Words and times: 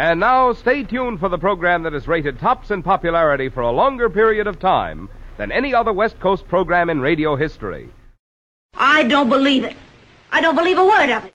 And 0.00 0.18
now, 0.18 0.54
stay 0.54 0.82
tuned 0.82 1.20
for 1.20 1.28
the 1.28 1.36
program 1.36 1.82
that 1.82 1.92
is 1.92 2.08
rated 2.08 2.38
tops 2.38 2.70
in 2.70 2.82
popularity 2.82 3.50
for 3.50 3.60
a 3.60 3.70
longer 3.70 4.08
period 4.08 4.46
of 4.46 4.58
time 4.58 5.10
than 5.36 5.52
any 5.52 5.74
other 5.74 5.92
West 5.92 6.18
Coast 6.20 6.48
program 6.48 6.88
in 6.88 7.02
radio 7.02 7.36
history. 7.36 7.90
I 8.72 9.02
don't 9.02 9.28
believe 9.28 9.62
it. 9.62 9.76
I 10.32 10.40
don't 10.40 10.56
believe 10.56 10.78
a 10.78 10.86
word 10.86 11.10
of 11.10 11.26
it. 11.26 11.34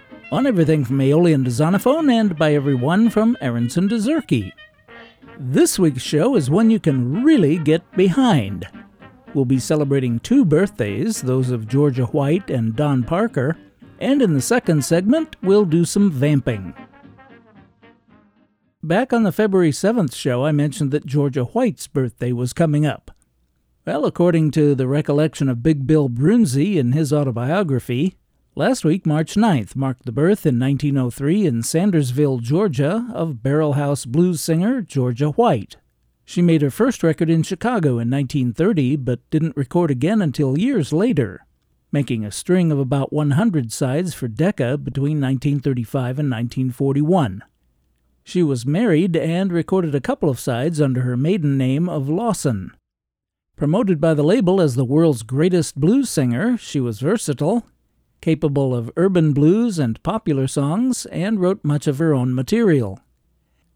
on 0.31 0.47
everything 0.47 0.85
from 0.85 1.01
Aeolian 1.01 1.43
to 1.43 1.49
Zonophone 1.49 2.09
and 2.09 2.37
by 2.37 2.53
everyone 2.53 3.09
from 3.09 3.35
Aronson 3.41 3.89
to 3.89 3.95
Zurke. 3.95 4.53
This 5.37 5.77
week's 5.77 6.01
show 6.01 6.35
is 6.35 6.49
one 6.49 6.69
you 6.69 6.79
can 6.79 7.23
really 7.23 7.57
get 7.57 7.89
behind. 7.97 8.67
We'll 9.33 9.45
be 9.45 9.59
celebrating 9.59 10.19
two 10.19 10.45
birthdays, 10.45 11.21
those 11.21 11.51
of 11.51 11.67
Georgia 11.67 12.05
White 12.05 12.49
and 12.49 12.75
Don 12.75 13.03
Parker, 13.03 13.57
and 13.99 14.21
in 14.21 14.33
the 14.33 14.41
second 14.41 14.85
segment, 14.85 15.35
we'll 15.41 15.65
do 15.65 15.83
some 15.83 16.09
vamping. 16.09 16.73
Back 18.81 19.13
on 19.13 19.23
the 19.23 19.31
February 19.31 19.71
7th 19.71 20.15
show, 20.15 20.45
I 20.45 20.51
mentioned 20.51 20.91
that 20.91 21.05
Georgia 21.05 21.43
White's 21.43 21.87
birthday 21.87 22.31
was 22.31 22.53
coming 22.53 22.85
up. 22.85 23.11
Well, 23.85 24.05
according 24.05 24.51
to 24.51 24.75
the 24.75 24.87
recollection 24.87 25.49
of 25.49 25.63
Big 25.63 25.85
Bill 25.85 26.09
Broonzy 26.09 26.77
in 26.77 26.93
his 26.93 27.11
autobiography, 27.11 28.15
Last 28.53 28.83
week, 28.83 29.05
March 29.05 29.35
9th, 29.35 29.77
marked 29.77 30.05
the 30.05 30.11
birth 30.11 30.45
in 30.45 30.59
1903 30.59 31.45
in 31.45 31.61
Sandersville, 31.61 32.41
Georgia, 32.41 33.07
of 33.13 33.41
Barrel 33.41 33.73
House 33.73 34.05
blues 34.05 34.41
singer 34.41 34.81
Georgia 34.81 35.29
White. 35.29 35.77
She 36.25 36.41
made 36.41 36.61
her 36.61 36.69
first 36.69 37.01
record 37.01 37.29
in 37.29 37.43
Chicago 37.43 37.91
in 37.91 38.09
1930, 38.09 38.97
but 38.97 39.29
didn't 39.29 39.55
record 39.55 39.89
again 39.89 40.21
until 40.21 40.59
years 40.59 40.91
later, 40.91 41.45
making 41.93 42.25
a 42.25 42.31
string 42.31 42.73
of 42.73 42.77
about 42.77 43.13
100 43.13 43.71
sides 43.71 44.13
for 44.13 44.27
Decca 44.27 44.79
between 44.79 45.21
1935 45.21 46.19
and 46.19 46.29
1941. 46.29 47.45
She 48.25 48.43
was 48.43 48.65
married 48.65 49.15
and 49.15 49.53
recorded 49.53 49.95
a 49.95 50.01
couple 50.01 50.29
of 50.29 50.41
sides 50.41 50.81
under 50.81 51.03
her 51.03 51.15
maiden 51.15 51.57
name 51.57 51.87
of 51.87 52.09
Lawson. 52.09 52.75
Promoted 53.55 54.01
by 54.01 54.13
the 54.13 54.23
label 54.23 54.59
as 54.59 54.75
the 54.75 54.83
world's 54.83 55.23
greatest 55.23 55.79
blues 55.79 56.09
singer, 56.09 56.57
she 56.57 56.81
was 56.81 56.99
versatile 56.99 57.65
capable 58.21 58.73
of 58.73 58.91
urban 58.95 59.33
blues 59.33 59.79
and 59.79 60.01
popular 60.03 60.47
songs, 60.47 61.05
and 61.07 61.39
wrote 61.39 61.63
much 61.63 61.87
of 61.87 61.97
her 61.97 62.13
own 62.13 62.33
material. 62.33 62.99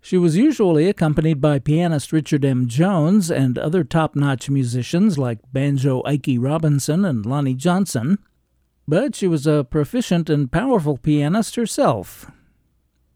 She 0.01 0.17
was 0.19 0.37
usually 0.37 0.87
accompanied 0.87 1.41
by 1.41 1.57
pianist 1.57 2.13
Richard 2.13 2.45
M. 2.45 2.67
Jones 2.67 3.31
and 3.31 3.57
other 3.57 3.83
top 3.83 4.15
notch 4.15 4.51
musicians 4.51 5.17
like 5.17 5.39
banjo 5.51 6.03
Ikey 6.05 6.37
Robinson 6.37 7.03
and 7.03 7.25
Lonnie 7.25 7.55
Johnson, 7.55 8.19
but 8.87 9.15
she 9.15 9.27
was 9.27 9.47
a 9.47 9.63
proficient 9.67 10.29
and 10.29 10.51
powerful 10.51 10.97
pianist 10.97 11.55
herself. 11.55 12.29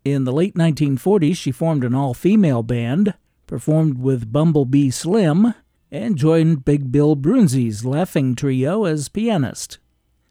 In 0.03 0.23
the 0.23 0.31
late 0.31 0.55
1940s, 0.55 1.37
she 1.37 1.51
formed 1.51 1.83
an 1.83 1.93
all 1.93 2.15
female 2.15 2.63
band, 2.63 3.13
performed 3.45 3.99
with 3.99 4.31
Bumblebee 4.31 4.89
Slim, 4.89 5.53
and 5.91 6.17
joined 6.17 6.65
Big 6.65 6.91
Bill 6.91 7.15
Broonzy's 7.15 7.85
Laughing 7.85 8.33
Trio 8.33 8.85
as 8.85 9.09
pianist. 9.09 9.77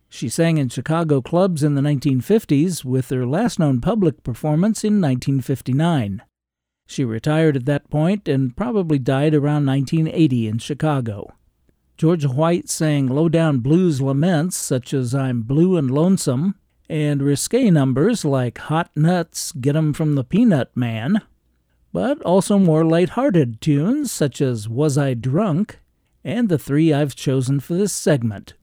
She 0.09 0.29
sang 0.29 0.57
in 0.57 0.71
Chicago 0.71 1.21
clubs 1.21 1.63
in 1.63 1.75
the 1.75 1.83
1950s, 1.83 2.85
with 2.85 3.11
her 3.11 3.27
last 3.27 3.59
known 3.59 3.81
public 3.81 4.23
performance 4.23 4.83
in 4.83 5.01
1959. 5.01 6.23
She 6.87 7.05
retired 7.05 7.57
at 7.57 7.67
that 7.67 7.91
point 7.91 8.27
and 8.27 8.57
probably 8.57 8.99
died 8.99 9.35
around 9.35 9.67
1980 9.67 10.49
in 10.49 10.59
Chicago. 10.59 11.35
Georgia 11.99 12.29
White 12.29 12.71
sang 12.71 13.07
low 13.09 13.29
down 13.29 13.59
blues 13.59 14.01
laments 14.01 14.57
such 14.57 14.95
as 14.95 15.15
I'm 15.15 15.43
Blue 15.43 15.77
and 15.77 15.91
Lonesome, 15.91 16.55
and 16.89 17.21
risque 17.21 17.71
numbers 17.71 18.25
like 18.25 18.57
Hot 18.59 18.91
Nuts, 18.97 19.53
Get 19.53 19.77
'em 19.77 19.93
from 19.93 20.15
the 20.15 20.25
Peanut 20.25 20.75
Man, 20.75 21.21
but 21.93 22.23
also 22.23 22.59
more 22.59 22.85
light-hearted 22.85 23.61
tunes 23.61 24.11
such 24.11 24.41
as 24.41 24.69
Was 24.69 24.97
I 24.97 25.13
Drunk, 25.13 25.81
and 26.25 26.49
the 26.49 26.59
three 26.59 26.93
I've 26.93 27.15
chosen 27.15 27.61
for 27.61 27.75
this 27.75 27.93
segment. 27.93 28.55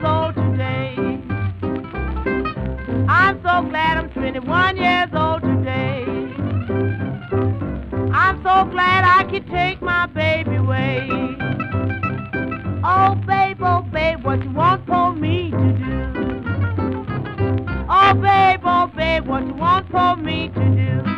So 0.00 0.32
today 0.34 0.94
I'm 3.08 3.36
so 3.42 3.68
glad 3.68 3.98
I'm 3.98 4.10
21 4.10 4.76
years 4.76 5.08
old 5.12 5.42
today. 5.42 6.04
I'm 8.12 8.36
so 8.42 8.70
glad 8.70 9.04
I 9.04 9.26
could 9.30 9.46
take 9.48 9.82
my 9.82 10.06
baby 10.06 10.56
away. 10.56 11.08
Oh, 12.84 13.14
babe, 13.26 13.58
oh, 13.60 13.82
babe, 13.92 14.24
what 14.24 14.42
you 14.44 14.52
want 14.52 14.86
for 14.86 15.14
me 15.14 15.50
to 15.50 15.56
do? 15.56 16.24
Oh, 17.88 18.14
babe, 18.14 18.60
oh, 18.64 18.90
babe, 18.94 19.26
what 19.26 19.46
you 19.46 19.54
want 19.54 19.90
for 19.90 20.16
me 20.16 20.48
to 20.48 20.54
do? 20.54 21.17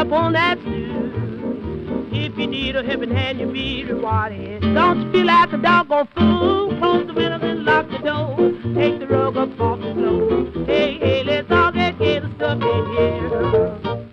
up 0.00 0.12
on 0.12 0.32
that 0.32 0.58
stool. 0.60 2.10
If 2.10 2.38
you 2.38 2.46
need 2.46 2.74
a 2.74 2.82
helping 2.82 3.10
hand, 3.10 3.38
you'll 3.38 3.52
be 3.52 3.84
rewarded. 3.84 4.62
Don't 4.62 5.02
you 5.02 5.12
feel 5.12 5.26
like 5.26 5.52
a 5.52 5.58
doggone 5.58 6.08
fool? 6.16 6.78
Close 6.78 7.06
the 7.06 7.12
window 7.12 7.46
and 7.46 7.64
lock 7.66 7.90
the 7.90 7.98
door. 7.98 8.36
Take 8.74 8.98
the 8.98 9.06
rug 9.06 9.36
up 9.36 9.60
off 9.60 9.78
the 9.80 9.92
floor. 9.92 10.64
Hey, 10.64 10.96
hey, 10.98 11.22
let's 11.22 11.50
all 11.50 11.70
get 11.72 11.98
together, 11.98 12.30
stuff 12.36 12.62
in 12.62 12.86
here. 12.96 14.06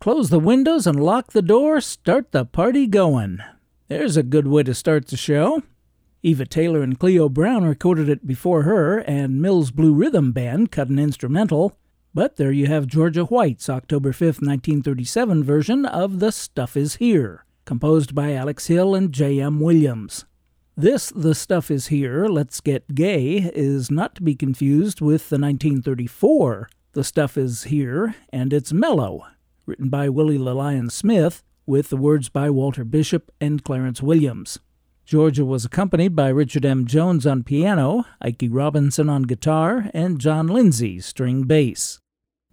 Close 0.00 0.28
the 0.28 0.38
windows 0.38 0.86
and 0.86 1.02
lock 1.02 1.32
the 1.32 1.40
door. 1.40 1.80
Start 1.80 2.32
the 2.32 2.44
party 2.44 2.86
going. 2.86 3.38
There's 3.88 4.18
a 4.18 4.22
good 4.22 4.46
way 4.46 4.64
to 4.64 4.74
start 4.74 5.06
the 5.06 5.16
show. 5.16 5.62
Eva 6.22 6.44
Taylor 6.44 6.82
and 6.82 6.98
Cleo 6.98 7.30
Brown 7.30 7.64
recorded 7.64 8.10
it 8.10 8.26
before 8.26 8.64
her, 8.64 8.98
and 8.98 9.40
Mills 9.40 9.70
Blue 9.70 9.94
Rhythm 9.94 10.32
Band 10.32 10.70
cut 10.70 10.90
an 10.90 10.98
instrumental. 10.98 11.78
But 12.16 12.36
there 12.36 12.50
you 12.50 12.64
have 12.64 12.86
Georgia 12.86 13.24
White's 13.24 13.68
October 13.68 14.10
5, 14.10 14.40
1937 14.40 15.44
version 15.44 15.84
of 15.84 16.18
The 16.18 16.32
Stuff 16.32 16.74
Is 16.74 16.94
Here, 16.94 17.44
composed 17.66 18.14
by 18.14 18.32
Alex 18.32 18.68
Hill 18.68 18.94
and 18.94 19.12
J.M. 19.12 19.60
Williams. 19.60 20.24
This 20.74 21.10
The 21.10 21.34
Stuff 21.34 21.70
Is 21.70 21.88
Here, 21.88 22.24
Let's 22.24 22.62
Get 22.62 22.94
Gay, 22.94 23.50
is 23.54 23.90
not 23.90 24.14
to 24.14 24.22
be 24.22 24.34
confused 24.34 25.02
with 25.02 25.28
the 25.28 25.36
1934 25.36 26.70
The 26.92 27.04
Stuff 27.04 27.36
Is 27.36 27.64
Here, 27.64 28.14
and 28.32 28.50
it's 28.50 28.72
mellow, 28.72 29.26
written 29.66 29.90
by 29.90 30.08
Willie 30.08 30.38
the 30.38 30.54
Lion 30.54 30.88
Smith, 30.88 31.42
with 31.66 31.90
the 31.90 31.98
words 31.98 32.30
by 32.30 32.48
Walter 32.48 32.84
Bishop 32.84 33.30
and 33.42 33.62
Clarence 33.62 34.00
Williams. 34.00 34.58
Georgia 35.04 35.44
was 35.44 35.66
accompanied 35.66 36.16
by 36.16 36.28
Richard 36.28 36.64
M. 36.64 36.86
Jones 36.86 37.26
on 37.26 37.44
piano, 37.44 38.06
Ike 38.22 38.48
Robinson 38.48 39.10
on 39.10 39.24
guitar, 39.24 39.90
and 39.92 40.18
John 40.18 40.46
Lindsay 40.46 40.98
string 40.98 41.42
bass. 41.42 42.00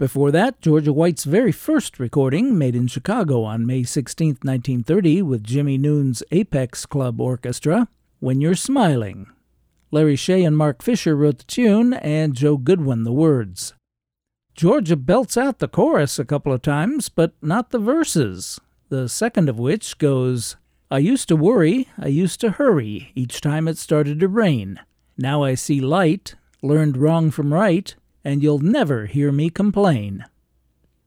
Before 0.04 0.32
that, 0.32 0.60
Georgia 0.60 0.92
White's 0.92 1.24
very 1.24 1.54
first 1.54 1.98
recording, 1.98 2.58
made 2.58 2.76
in 2.76 2.88
Chicago 2.88 3.44
on 3.44 3.66
May 3.66 3.84
16, 3.84 4.32
1930, 4.42 5.22
with 5.22 5.46
Jimmie 5.46 5.78
Noone's 5.78 6.22
Apex 6.30 6.86
Club 6.86 7.22
Orchestra, 7.22 7.88
When 8.20 8.42
You're 8.42 8.54
Smiling. 8.54 9.28
Larry 9.92 10.18
Shay 10.18 10.44
and 10.44 10.58
Mark 10.58 10.84
Fisher 10.84 11.16
wrote 11.16 11.38
the 11.38 11.44
tune, 11.46 11.94
and 11.94 12.36
Joe 12.36 12.58
Goodwin 12.58 13.06
the 13.06 13.14
words. 13.14 13.76
Georgia 14.56 14.98
belts 14.98 15.38
out 15.38 15.60
the 15.60 15.70
chorus 15.70 16.20
a 16.20 16.26
couple 16.26 16.52
of 16.52 16.62
times, 16.62 17.08
but 17.08 17.32
not 17.42 17.70
the 17.70 17.80
verses, 17.80 18.60
the 18.90 19.08
second 19.08 19.48
of 19.48 19.58
which 19.58 19.98
goes, 20.00 20.58
I 20.92 20.98
used 20.98 21.30
to 21.30 21.38
worry, 21.38 21.88
I 21.98 22.08
used 22.08 22.42
to 22.42 22.52
hurry 22.52 23.14
each 23.16 23.40
time 23.40 23.70
it 23.70 23.78
started 23.78 24.20
to 24.20 24.28
rain. 24.28 24.82
Now 25.18 25.44
I 25.44 25.56
see 25.56 25.80
light, 25.80 26.36
learned 26.62 26.98
wrong 26.98 27.32
from 27.32 27.54
right, 27.54 27.96
and 28.24 28.42
you'll 28.42 28.60
never 28.60 29.06
hear 29.06 29.32
me 29.32 29.50
complain. 29.50 30.26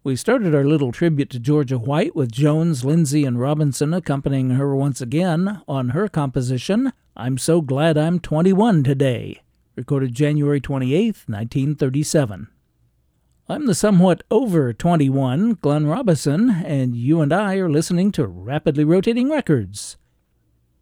We 0.04 0.14
started 0.14 0.54
our 0.54 0.64
little 0.64 0.92
tribute 0.92 1.30
to 1.30 1.40
Georgia 1.40 1.78
White 1.78 2.14
with 2.14 2.30
Jones, 2.30 2.84
Lindsay, 2.84 3.24
and 3.24 3.40
Robinson 3.40 3.92
accompanying 3.92 4.50
her 4.50 4.76
once 4.76 5.00
again 5.00 5.62
on 5.66 5.88
her 5.88 6.08
composition, 6.08 6.92
I'm 7.16 7.38
So 7.38 7.60
Glad 7.60 7.98
I'm 7.98 8.20
21 8.20 8.84
Today, 8.84 9.42
recorded 9.74 10.14
January 10.14 10.60
28, 10.60 11.24
1937. 11.26 12.48
I'm 13.48 13.66
the 13.66 13.74
somewhat 13.74 14.22
over 14.30 14.72
21 14.72 15.58
Glenn 15.60 15.86
Robison, 15.86 16.50
and 16.50 16.96
you 16.96 17.20
and 17.20 17.32
I 17.32 17.56
are 17.56 17.70
listening 17.70 18.12
to 18.12 18.26
Rapidly 18.26 18.84
Rotating 18.84 19.30
Records. 19.30 19.96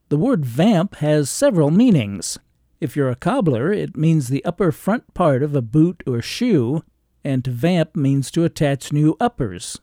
The 0.09 0.17
word 0.17 0.45
vamp 0.45 0.97
has 0.97 1.31
several 1.31 1.71
meanings. 1.71 2.39
If 2.81 2.97
you're 2.97 3.11
a 3.11 3.17
cobbler, 3.17 3.73
it 3.73 3.97
means 3.97 4.29
the 4.29 4.45
upper 4.45 4.73
front 4.73 5.15
part 5.15 5.43
of 5.43 5.55
a 5.55 5.63
boot 5.63 6.03
or 6.07 6.21
shoe, 6.21 6.83
and 7.23 7.45
to 7.45 7.51
vamp 7.51 7.97
means 7.97 8.31
to 8.33 8.45
attach 8.45 8.93
new 8.93 9.17
uppers. 9.21 9.81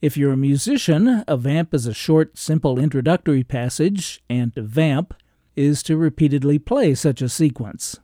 If 0.00 0.16
you're 0.16 0.32
a 0.32 0.36
musician, 0.36 1.24
a 1.26 1.36
vamp 1.36 1.74
is 1.74 1.86
a 1.86 1.92
short, 1.92 2.38
simple 2.38 2.78
introductory 2.78 3.42
passage, 3.42 4.22
and 4.30 4.54
to 4.54 4.62
vamp 4.62 5.12
is 5.56 5.82
to 5.82 5.96
repeatedly 5.96 6.58
play 6.58 6.94
such 6.94 7.20
a 7.20 7.28
sequence. 7.28 7.98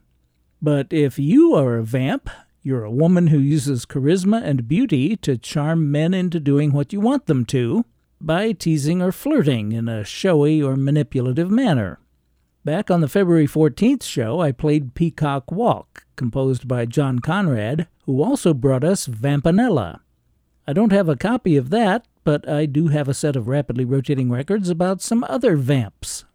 But 0.61 0.91
if 0.91 1.17
you 1.17 1.55
are 1.55 1.77
a 1.77 1.83
vamp, 1.83 2.29
you're 2.61 2.83
a 2.83 2.91
woman 2.91 3.27
who 3.27 3.37
uses 3.37 3.85
charisma 3.85 4.43
and 4.43 4.67
beauty 4.67 5.15
to 5.17 5.37
charm 5.37 5.89
men 5.89 6.13
into 6.13 6.39
doing 6.39 6.73
what 6.73 6.91
you 6.91 6.99
want 6.99 7.27
them 7.27 7.45
to 7.45 7.85
by 8.19 8.51
teasing 8.51 9.01
or 9.01 9.11
flirting 9.11 9.71
in 9.71 9.87
a 9.87 10.03
showy 10.03 10.61
or 10.61 10.75
manipulative 10.75 11.49
manner. 11.49 11.99
Back 12.65 12.89
on 12.89 13.01
the 13.01 13.07
February 13.07 13.45
14th 13.45 14.01
show, 14.01 14.41
I 14.41 14.51
played 14.51 14.95
Peacock 14.95 15.51
Walk, 15.51 16.03
composed 16.15 16.67
by 16.67 16.87
John 16.87 17.19
Conrad, 17.19 17.87
who 18.07 18.23
also 18.23 18.55
brought 18.55 18.83
us 18.83 19.07
Vampanella. 19.07 19.99
I 20.65 20.73
don't 20.73 20.91
have 20.91 21.07
a 21.07 21.15
copy 21.15 21.57
of 21.57 21.69
that, 21.69 22.07
but 22.23 22.49
I 22.49 22.65
do 22.65 22.87
have 22.87 23.07
a 23.07 23.13
set 23.13 23.35
of 23.35 23.47
rapidly 23.47 23.85
rotating 23.85 24.31
records 24.31 24.71
about 24.71 25.03
some 25.03 25.23
other 25.29 25.55
vamps. 25.55 26.25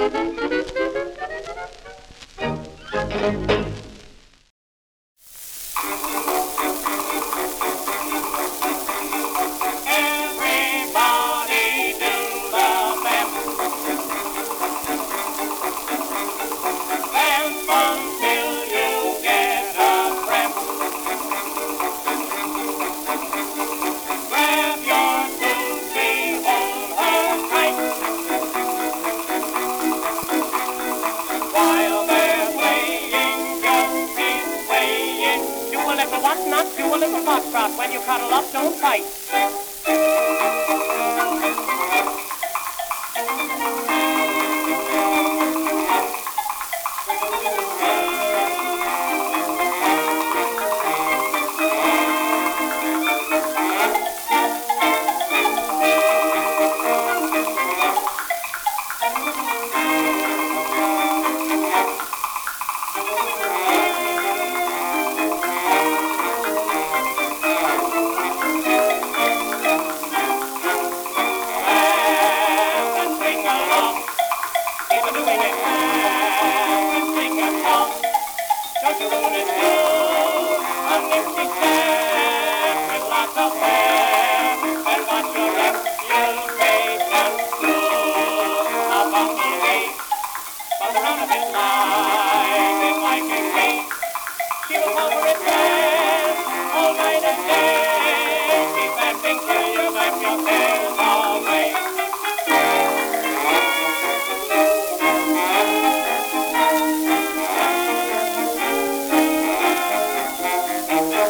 thank 0.00 0.40
you 3.50 3.89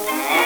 Yeah. 0.02 0.39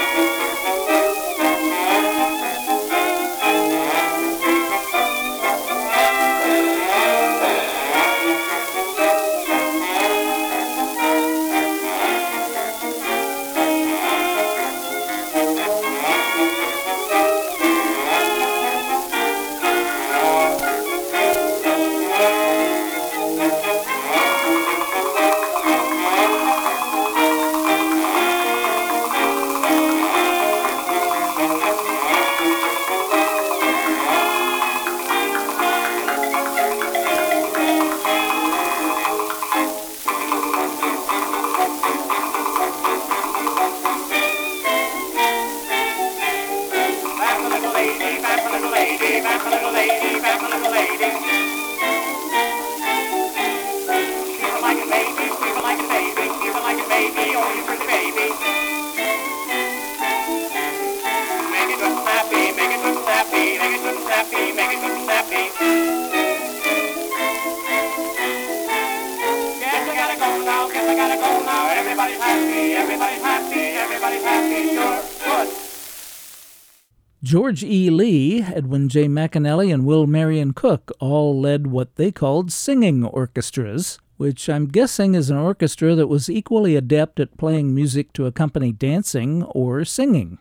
J. 78.95 79.09
McAnally, 79.09 79.75
and 79.75 79.85
Will 79.85 80.07
Marion 80.07 80.53
Cook 80.53 80.93
all 81.01 81.41
led 81.41 81.67
what 81.67 81.97
they 81.97 82.13
called 82.13 82.53
singing 82.53 83.05
orchestras, 83.05 83.99
which 84.19 84.49
I'm 84.49 84.67
guessing 84.69 85.17
is 85.17 85.31
an 85.31 85.37
orchestra 85.37 85.97
that 85.97 86.07
was 86.07 86.31
equally 86.31 86.77
adept 86.77 87.19
at 87.19 87.37
playing 87.37 87.75
music 87.75 88.13
to 88.13 88.27
accompany 88.27 88.71
dancing 88.71 89.43
or 89.43 89.85
singing. 89.85 90.39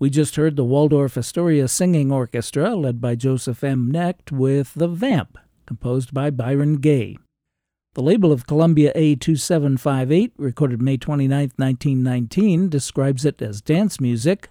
We 0.00 0.10
just 0.10 0.34
heard 0.34 0.56
the 0.56 0.64
Waldorf 0.64 1.16
Astoria 1.16 1.68
Singing 1.68 2.10
Orchestra, 2.10 2.74
led 2.74 3.00
by 3.00 3.14
Joseph 3.14 3.62
M. 3.62 3.92
Knecht, 3.92 4.32
with 4.32 4.74
The 4.74 4.88
Vamp, 4.88 5.38
composed 5.64 6.12
by 6.12 6.30
Byron 6.30 6.78
Gay. 6.78 7.16
The 7.94 8.02
label 8.02 8.32
of 8.32 8.48
Columbia 8.48 8.92
A2758, 8.96 10.32
recorded 10.36 10.82
May 10.82 10.96
29, 10.96 11.52
1919, 11.54 12.68
describes 12.68 13.24
it 13.24 13.40
as 13.40 13.60
dance 13.60 14.00
music, 14.00 14.48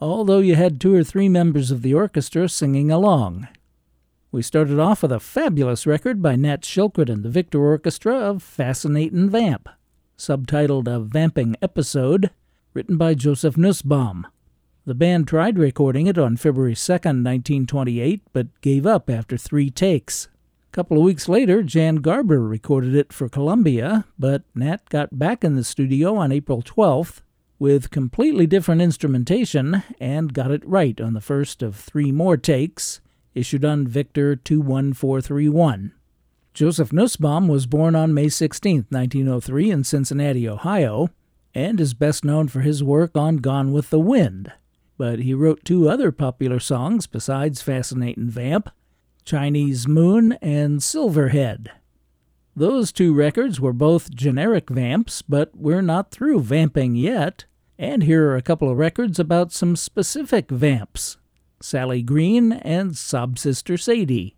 although 0.00 0.38
you 0.38 0.54
had 0.54 0.80
two 0.80 0.94
or 0.94 1.04
three 1.04 1.28
members 1.28 1.70
of 1.70 1.82
the 1.82 1.94
orchestra 1.94 2.48
singing 2.48 2.90
along. 2.90 3.48
We 4.30 4.42
started 4.42 4.78
off 4.78 5.02
with 5.02 5.12
a 5.12 5.20
fabulous 5.20 5.86
record 5.86 6.20
by 6.20 6.36
Nat 6.36 6.62
Shilkret 6.62 7.08
and 7.08 7.22
the 7.22 7.30
Victor 7.30 7.62
Orchestra 7.62 8.14
of 8.14 8.42
Fascinatin' 8.42 9.30
Vamp, 9.30 9.68
subtitled 10.18 10.86
A 10.86 11.00
Vamping 11.00 11.56
Episode, 11.62 12.30
written 12.74 12.96
by 12.96 13.14
Joseph 13.14 13.56
Nussbaum. 13.56 14.26
The 14.84 14.94
band 14.94 15.28
tried 15.28 15.58
recording 15.58 16.06
it 16.06 16.18
on 16.18 16.36
February 16.36 16.74
2, 16.74 16.92
1928, 16.92 18.22
but 18.32 18.60
gave 18.60 18.86
up 18.86 19.10
after 19.10 19.36
three 19.36 19.70
takes. 19.70 20.28
A 20.70 20.72
couple 20.72 20.98
of 20.98 21.02
weeks 21.02 21.28
later, 21.28 21.62
Jan 21.62 21.96
Garber 21.96 22.40
recorded 22.40 22.94
it 22.94 23.12
for 23.12 23.28
Columbia, 23.28 24.04
but 24.18 24.42
Nat 24.54 24.88
got 24.90 25.18
back 25.18 25.42
in 25.42 25.56
the 25.56 25.64
studio 25.64 26.16
on 26.16 26.32
April 26.32 26.62
12th 26.62 27.22
with 27.58 27.90
completely 27.90 28.46
different 28.46 28.80
instrumentation 28.80 29.82
and 30.00 30.34
got 30.34 30.50
it 30.50 30.66
right 30.66 31.00
on 31.00 31.14
the 31.14 31.20
first 31.20 31.62
of 31.62 31.76
three 31.76 32.12
more 32.12 32.36
takes, 32.36 33.00
issued 33.34 33.64
on 33.64 33.86
Victor 33.86 34.36
21431. 34.36 35.92
Joseph 36.54 36.92
Nussbaum 36.92 37.46
was 37.48 37.66
born 37.66 37.94
on 37.94 38.14
May 38.14 38.28
16, 38.28 38.86
1903, 38.88 39.70
in 39.70 39.84
Cincinnati, 39.84 40.48
Ohio, 40.48 41.08
and 41.54 41.80
is 41.80 41.94
best 41.94 42.24
known 42.24 42.48
for 42.48 42.60
his 42.60 42.82
work 42.82 43.16
on 43.16 43.36
Gone 43.36 43.72
with 43.72 43.90
the 43.90 44.00
Wind. 44.00 44.52
But 44.96 45.20
he 45.20 45.34
wrote 45.34 45.64
two 45.64 45.88
other 45.88 46.10
popular 46.10 46.58
songs 46.58 47.06
besides 47.06 47.62
Fascinatin' 47.62 48.28
Vamp 48.28 48.70
Chinese 49.24 49.86
Moon 49.86 50.32
and 50.40 50.80
Silverhead. 50.80 51.68
Those 52.58 52.90
two 52.90 53.14
records 53.14 53.60
were 53.60 53.72
both 53.72 54.12
generic 54.12 54.68
vamps, 54.68 55.22
but 55.22 55.52
we're 55.54 55.80
not 55.80 56.10
through 56.10 56.40
vamping 56.40 56.96
yet. 56.96 57.44
And 57.78 58.02
here 58.02 58.30
are 58.30 58.36
a 58.36 58.42
couple 58.42 58.68
of 58.68 58.76
records 58.76 59.20
about 59.20 59.52
some 59.52 59.76
specific 59.76 60.50
vamps 60.50 61.18
Sally 61.62 62.02
Green 62.02 62.50
and 62.50 62.96
Sob 62.96 63.38
Sister 63.38 63.76
Sadie. 63.76 64.34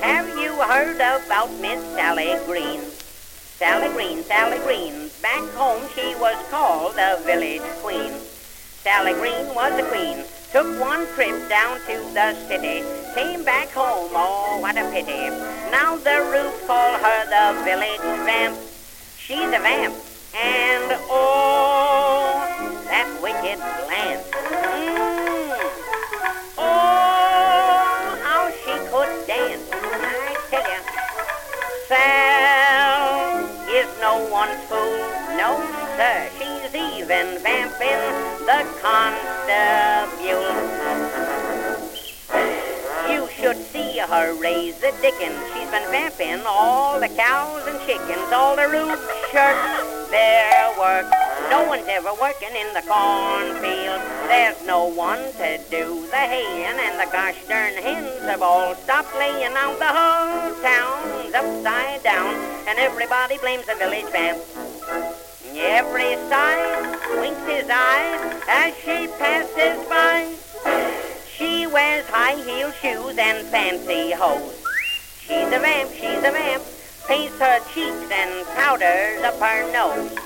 Have 0.00 0.28
you 0.38 0.54
heard 0.62 0.96
about 0.96 1.50
Miss 1.60 1.84
Sally 1.92 2.34
Green? 2.46 2.80
Sally 2.80 3.92
Green, 3.92 4.22
Sally 4.22 4.58
Green. 4.60 5.09
Back 5.22 5.44
home 5.52 5.82
she 5.94 6.14
was 6.16 6.36
called 6.50 6.94
the 6.94 7.20
village 7.26 7.60
queen. 7.82 8.12
Sally 8.82 9.12
Green 9.12 9.54
was 9.54 9.78
a 9.78 9.86
queen. 9.88 10.24
Took 10.50 10.80
one 10.80 11.06
trip 11.14 11.46
down 11.48 11.78
to 11.80 11.96
the 12.14 12.34
city. 12.48 12.82
Came 13.14 13.44
back 13.44 13.68
home, 13.68 14.10
oh, 14.14 14.58
what 14.62 14.78
a 14.78 14.90
pity. 14.90 15.28
Now 15.70 15.96
the 15.96 16.24
roof 16.32 16.66
call 16.66 16.92
her 16.96 17.20
the 17.28 17.62
village 17.64 18.00
vamp. 18.24 18.56
She's 19.18 19.52
a 19.52 19.60
vamp. 19.60 19.94
And 20.34 20.88
oh, 21.10 22.40
that 22.86 23.06
wicked 23.20 23.58
glance. 23.84 24.24
Mm. 24.30 25.50
Oh, 26.56 28.18
how 28.24 28.50
she 28.64 28.72
could 28.88 29.26
dance. 29.26 29.68
I 29.70 30.36
tell 30.48 30.64
ya. 30.64 30.80
Sal 31.86 33.44
is 33.68 34.00
no 34.00 34.26
one's 34.32 34.64
fool. 34.64 34.99
Sir. 36.00 36.30
She's 36.38 36.74
even 36.74 37.36
vamping 37.44 38.00
the 38.48 38.64
constable. 38.80 40.48
You 43.12 43.28
should 43.36 43.58
see 43.66 43.98
her 43.98 44.32
raise 44.40 44.80
the 44.80 44.94
dickens. 45.02 45.36
She's 45.52 45.68
been 45.68 45.84
vamping 45.90 46.40
all 46.46 46.98
the 46.98 47.08
cows 47.08 47.66
and 47.66 47.78
chickens, 47.80 48.32
all 48.32 48.56
the 48.56 48.66
roof 48.68 48.96
shirts, 49.30 50.08
their 50.08 50.72
work. 50.80 51.04
No 51.50 51.68
one's 51.68 51.84
ever 51.86 52.14
working 52.18 52.56
in 52.56 52.72
the 52.72 52.80
cornfield. 52.88 54.00
There's 54.24 54.56
no 54.64 54.86
one 54.86 55.20
to 55.36 55.60
do 55.68 56.06
the 56.08 56.16
haying, 56.16 56.80
and 56.80 56.98
the 56.98 57.12
gosh 57.12 57.36
darn 57.46 57.74
hens 57.74 58.22
have 58.22 58.40
all 58.40 58.74
stopped 58.74 59.14
laying 59.18 59.52
out. 59.52 59.78
The 59.78 59.92
whole 59.92 60.54
town's 60.62 61.34
upside 61.34 62.02
down, 62.02 62.34
and 62.66 62.78
everybody 62.78 63.36
blames 63.36 63.66
the 63.66 63.74
village 63.74 64.10
vamp. 64.12 64.40
Every 65.62 66.16
side 66.30 66.96
winks 67.20 67.44
his 67.46 67.68
eyes 67.68 68.42
as 68.48 68.74
she 68.76 69.06
passes 69.18 69.86
by. 69.88 70.34
She 71.36 71.66
wears 71.66 72.06
high 72.08 72.42
heel 72.42 72.72
shoes 72.72 73.18
and 73.18 73.46
fancy 73.48 74.10
hose. 74.12 74.64
She's 75.20 75.48
a 75.48 75.60
vamp, 75.60 75.90
she's 75.92 76.24
a 76.24 76.32
vamp, 76.32 76.62
paints 77.06 77.38
her 77.38 77.60
cheeks 77.74 78.10
and 78.10 78.46
powders 78.56 79.22
up 79.22 79.38
her 79.38 79.70
nose. 79.70 80.16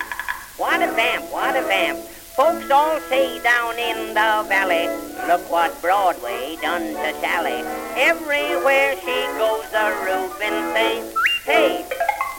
What 0.56 0.80
a 0.80 0.92
vamp, 0.92 1.24
what 1.32 1.56
a 1.56 1.62
vamp. 1.62 1.98
Folks 1.98 2.70
all 2.70 3.00
say 3.08 3.42
down 3.42 3.76
in 3.76 4.14
the 4.14 4.44
valley, 4.48 4.86
look 5.26 5.50
what 5.50 5.80
Broadway 5.82 6.56
done 6.62 6.94
to 6.94 7.20
Sally. 7.20 7.64
Everywhere 7.96 8.94
she 9.00 9.26
goes, 9.36 9.68
the 9.72 9.94
Reuben 10.04 10.72
say, 10.74 11.12
hey, 11.44 11.84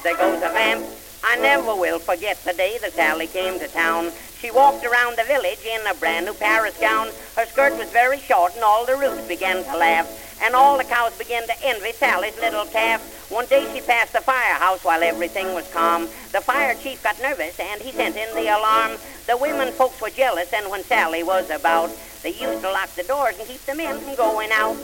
there 0.04 0.16
goes 0.16 0.38
a 0.38 0.50
vamp. 0.50 0.95
I 1.28 1.38
never 1.38 1.76
will 1.76 1.98
forget 1.98 2.38
the 2.44 2.54
day 2.54 2.78
that 2.82 2.94
Sally 2.94 3.26
came 3.26 3.58
to 3.58 3.68
town. 3.68 4.12
She 4.40 4.52
walked 4.52 4.86
around 4.86 5.18
the 5.18 5.24
village 5.24 5.66
in 5.66 5.82
a 5.88 5.96
brand 5.96 6.28
new 6.28 6.36
Paris 6.36 6.78
gown. 6.78 7.08
Her 7.36 7.48
skirt 7.48 7.76
was 7.80 7.90
very 7.90 8.20
short 8.20 8.54
and 8.54 8.64
all 8.64 8.86
the 8.86 8.96
roots 8.96 9.28
began 9.28 9.64
to 9.64 9.76
laugh. 9.76 10.08
And 10.44 10.54
all 10.54 10.78
the 10.78 10.84
cows 10.84 11.18
began 11.18 11.48
to 11.48 11.54
envy 11.64 11.94
Sally's 11.94 12.38
little 12.38 12.66
calf. 12.66 13.32
One 13.32 13.48
day 13.48 13.68
she 13.74 13.82
passed 13.82 14.14
the 14.14 14.22
firehouse 14.22 14.84
while 14.86 15.02
everything 15.02 15.56
was 15.56 15.68
calm. 15.74 16.04
The 16.32 16.42
fire 16.42 16.76
chief 16.76 17.02
got 17.02 17.20
nervous 17.20 17.60
and 17.60 17.82
he 17.82 17.92
sent 17.92 18.16
in 18.16 18.36
the 18.36 18.48
alarm. 18.56 18.92
The 19.26 19.36
women 19.36 19.74
folks 19.74 20.00
were 20.00 20.12
jealous 20.12 20.54
and 20.54 20.70
when 20.70 20.84
Sally 20.84 21.24
was 21.24 21.50
about, 21.50 21.90
they 22.22 22.34
used 22.34 22.62
to 22.62 22.72
lock 22.72 22.90
the 22.92 23.04
doors 23.04 23.40
and 23.40 23.48
keep 23.48 23.62
the 23.62 23.74
men 23.74 24.00
from 24.00 24.14
going 24.16 24.52
out. 24.52 24.78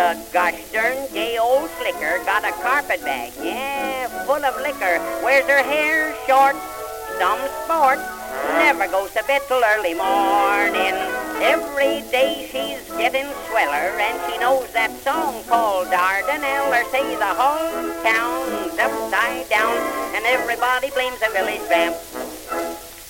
A 0.00 0.16
gosh 0.32 0.56
darn 0.72 0.96
gay 1.12 1.36
old 1.36 1.68
slicker, 1.76 2.24
got 2.24 2.42
a 2.42 2.52
carpet 2.62 3.04
bag, 3.04 3.34
yeah, 3.36 4.08
full 4.24 4.42
of 4.42 4.56
liquor. 4.56 4.96
Wears 5.22 5.44
her 5.44 5.62
hair 5.62 6.16
short, 6.26 6.56
some 7.20 7.38
sport. 7.68 8.00
Never 8.56 8.88
goes 8.88 9.12
to 9.12 9.22
bed 9.28 9.42
till 9.46 9.60
early 9.60 9.92
morning. 9.92 10.96
Every 11.44 12.00
day 12.08 12.48
she's 12.48 12.80
getting 12.96 13.28
sweller, 13.52 13.92
and 14.00 14.16
she 14.24 14.40
knows 14.40 14.72
that 14.72 14.90
song 15.04 15.44
called 15.44 15.88
Dardanella. 15.88 16.80
Say 16.88 17.04
the 17.20 17.34
whole 17.36 17.92
town's 18.00 18.72
upside 18.80 19.50
down, 19.50 19.76
and 20.16 20.24
everybody 20.24 20.88
blames 20.96 21.20
the 21.20 21.28
village 21.28 21.60
vamp. 21.68 21.94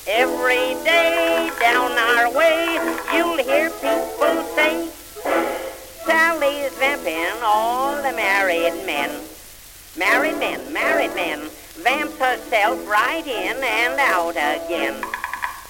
Every 0.09 0.75
day 0.83 1.51
down 1.61 1.93
our 1.93 2.35
way, 2.35 2.83
right 12.51 13.27
in 13.27 13.57
and 13.63 14.01
out 14.01 14.31
again. 14.31 14.95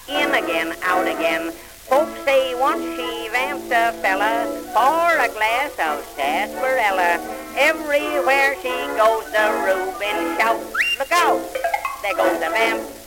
In 0.08 0.30
again, 0.30 0.74
out 0.82 1.06
again. 1.06 1.52
Folks 1.52 2.18
say 2.24 2.54
once 2.58 2.82
she 2.96 3.28
vamps 3.30 3.66
a 3.66 3.92
fella 4.00 4.46
for 4.72 5.18
a 5.18 5.28
glass 5.28 5.72
of 5.72 6.04
sarsaparilla. 6.16 7.20
Everywhere 7.56 8.54
she 8.62 8.72
goes, 8.96 9.30
the 9.30 9.50
Reuben 9.66 10.38
shouts, 10.38 10.98
look 10.98 11.12
out, 11.12 11.40
there 12.02 12.14
goes 12.14 12.40
the 12.40 12.48
vamp. 12.50 12.99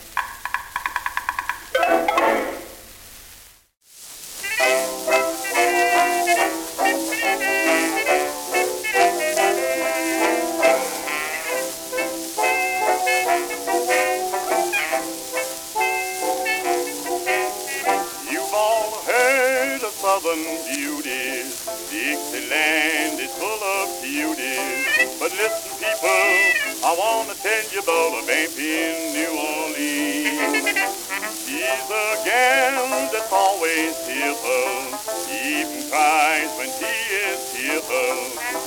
Heard 20.33 20.39
of 20.39 20.45
Southern 20.45 20.73
beauties. 20.73 21.65
Dixieland 21.91 23.19
is 23.19 23.29
full 23.37 23.61
of 23.61 23.85
beauties. 24.01 25.19
But 25.19 25.29
listen, 25.37 25.77
people, 25.77 26.09
I 26.81 26.95
want 26.97 27.29
to 27.29 27.37
tell 27.37 27.63
you 27.69 27.79
about 27.85 28.17
a 28.17 28.25
vamp 28.25 28.57
in 28.57 29.13
New 29.13 29.29
Orleans. 29.29 30.73
She's 31.37 31.85
a 31.85 32.05
gal 32.25 33.13
that's 33.13 33.31
always 33.31 33.93
tearful, 34.09 34.97
even 35.29 35.89
cries 35.91 36.49
when 36.57 36.69
she 36.81 36.93
is 37.13 37.53
tearful. 37.53 38.17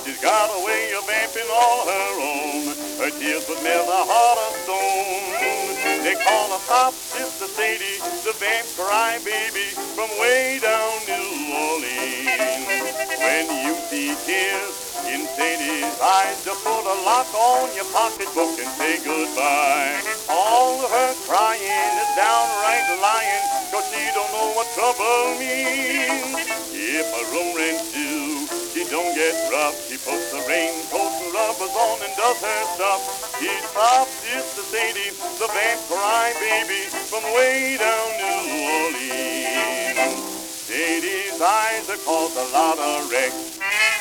She's 0.05 0.23
got 0.23 0.51
a 0.55 0.65
way 0.65 0.95
of 0.95 1.07
vamping 1.07 1.51
all 1.51 1.83
her 1.83 2.11
own. 2.15 2.63
Her 3.03 3.11
tears 3.11 3.49
would 3.49 3.63
melt 3.65 3.89
a 3.91 4.03
heart 4.07 4.39
of 4.39 4.53
stone. 4.63 5.67
They 6.05 6.15
call 6.15 6.47
her 6.47 6.63
Sob 6.63 6.95
Sister 6.95 7.51
Sadie, 7.51 7.99
the 8.23 8.33
vamp 8.39 8.67
cry 8.79 9.19
baby 9.25 9.75
from 9.99 10.09
way 10.21 10.61
down 10.63 10.95
New 11.07 11.36
Orleans. 11.67 12.95
When 13.19 13.47
you 13.67 13.75
see 13.91 14.15
tears 14.23 14.75
in 15.11 15.27
Sadie's 15.35 15.99
eyes, 15.99 16.39
just 16.45 16.63
put 16.63 16.85
a 16.87 16.97
lock 17.03 17.27
on 17.35 17.75
your 17.75 17.89
pocketbook 17.91 18.55
and 18.59 18.71
say 18.79 19.03
goodbye. 19.03 19.99
All 20.31 20.79
her 20.87 21.11
crying 21.27 21.93
is 22.03 22.11
downright 22.15 22.87
lying, 23.03 23.45
cause 23.71 23.87
she 23.91 24.03
don't 24.15 24.31
know 24.31 24.55
what 24.55 24.69
trouble 24.79 25.39
means. 25.43 26.39
If 26.71 27.07
a 27.11 27.23
room 27.35 27.51
rent 27.57 27.83
due, 27.91 28.47
she 28.73 28.85
don't 28.91 29.15
get 29.15 29.35
rough. 29.51 29.75
She 29.89 29.99
puts 29.99 30.31
the 30.31 30.43
raincoat 30.47 31.13
and 31.19 31.35
rubbers 31.35 31.75
on 31.75 31.99
and 32.07 32.15
does 32.15 32.41
her 32.47 32.63
stuff. 32.79 33.01
She's 33.41 33.65
Sob 33.75 34.07
Sister 34.07 34.63
Sadie, 34.71 35.11
the 35.43 35.49
vamp 35.51 35.81
cry 35.91 36.33
baby 36.39 36.87
from 37.11 37.25
way 37.35 37.77
down 37.77 38.09
New 38.23 38.43
Orleans. 38.87 40.36
Sadie's 40.67 41.41
eyes 41.41 41.87
have 41.87 42.05
caused 42.05 42.37
a 42.37 42.43
lot 42.51 42.77
of 42.77 43.09
wrecks. 43.09 43.55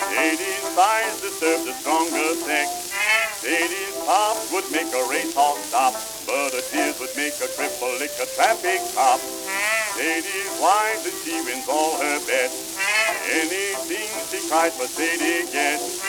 Sadie's 0.10 0.66
eyes 0.74 1.22
disturb 1.22 1.62
the 1.62 1.74
stronger 1.78 2.34
sex. 2.42 2.90
Sadie's 3.38 3.94
pop 4.02 4.34
would 4.52 4.66
make 4.72 4.90
a 4.90 5.04
racehorse 5.06 5.62
stop, 5.70 5.94
but 6.26 6.58
her 6.58 6.66
tears 6.74 7.00
would 7.00 7.14
make 7.16 7.38
a 7.38 7.46
cripple 7.54 8.00
lick 8.00 8.10
a 8.18 8.26
traffic 8.34 8.82
cop. 8.98 9.22
Sadie's 9.94 10.58
wise 10.58 11.06
and 11.06 11.14
she 11.22 11.38
wins 11.46 11.70
all 11.70 12.02
her 12.02 12.18
bets. 12.26 12.74
Anything 13.30 14.10
she 14.34 14.50
cries 14.50 14.76
for 14.76 14.88
Sadie 14.88 15.46
gets. 15.54 16.05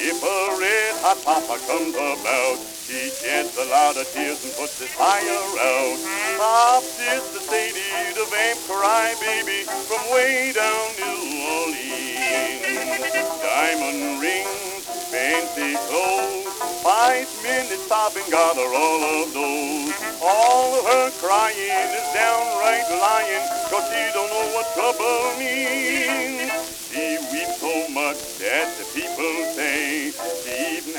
If 0.00 0.16
a 0.24 0.38
red 0.56 0.96
hot 1.04 1.20
papa 1.28 1.60
comes 1.68 1.92
about, 1.92 2.56
she 2.56 3.12
sheds 3.12 3.52
a 3.60 3.68
lot 3.68 4.00
of 4.00 4.08
tears 4.16 4.40
and 4.48 4.54
puts 4.56 4.80
his 4.80 4.88
fire 4.96 5.20
out. 5.20 6.00
Sob 6.40 6.80
Sister 6.88 7.44
Sadie, 7.44 8.16
the 8.16 8.24
vamp 8.32 8.56
cry 8.64 9.12
baby 9.20 9.68
from 9.68 10.00
way 10.08 10.56
down 10.56 10.88
New 10.96 11.20
Orleans. 11.52 13.12
Diamond 13.44 14.24
rings, 14.24 14.88
fancy 15.12 15.76
clothes, 15.84 16.48
five 16.80 17.28
minutes 17.44 17.84
stopping 17.84 18.24
got 18.32 18.56
her 18.56 18.72
all 18.72 19.04
of 19.04 19.36
those. 19.36 19.92
All 20.24 20.80
of 20.80 20.84
her 20.96 21.12
crying 21.20 21.92
is 21.92 22.08
downright 22.16 22.88
lying, 22.88 23.44
cause 23.68 23.84
she 23.92 24.00
don't 24.16 24.32
know 24.32 24.48
what 24.56 24.64
trouble 24.72 25.36
means. 25.36 26.48
She 26.88 27.20
weeps 27.30 27.60
so 27.60 27.86
much 27.92 28.40
that 28.40 28.66
the 28.80 28.84
people 28.96 29.59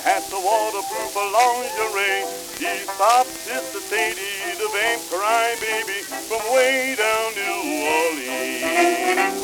has 0.04 0.28
to 0.30 0.36
waterproof 0.36 1.16
lingerie. 1.16 2.26
Stops 2.82 3.30
Sister 3.30 3.80
Sadie, 3.80 4.58
the 4.58 4.68
vamp 4.74 5.02
cry 5.10 5.56
baby, 5.62 6.02
from 6.04 6.42
way 6.54 6.96
down 6.98 7.34
New 7.36 7.86
Orleans. 7.86 9.42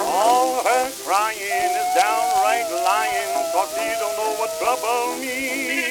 All 0.00 0.62
her 0.64 0.90
crying 1.04 1.38
is 1.38 1.94
downright 1.94 2.68
lying, 2.70 3.32
cause 3.52 3.70
she 3.74 3.86
don't 4.00 4.16
know 4.16 4.32
what 4.38 4.50
trouble 4.58 5.18
means. 5.20 5.81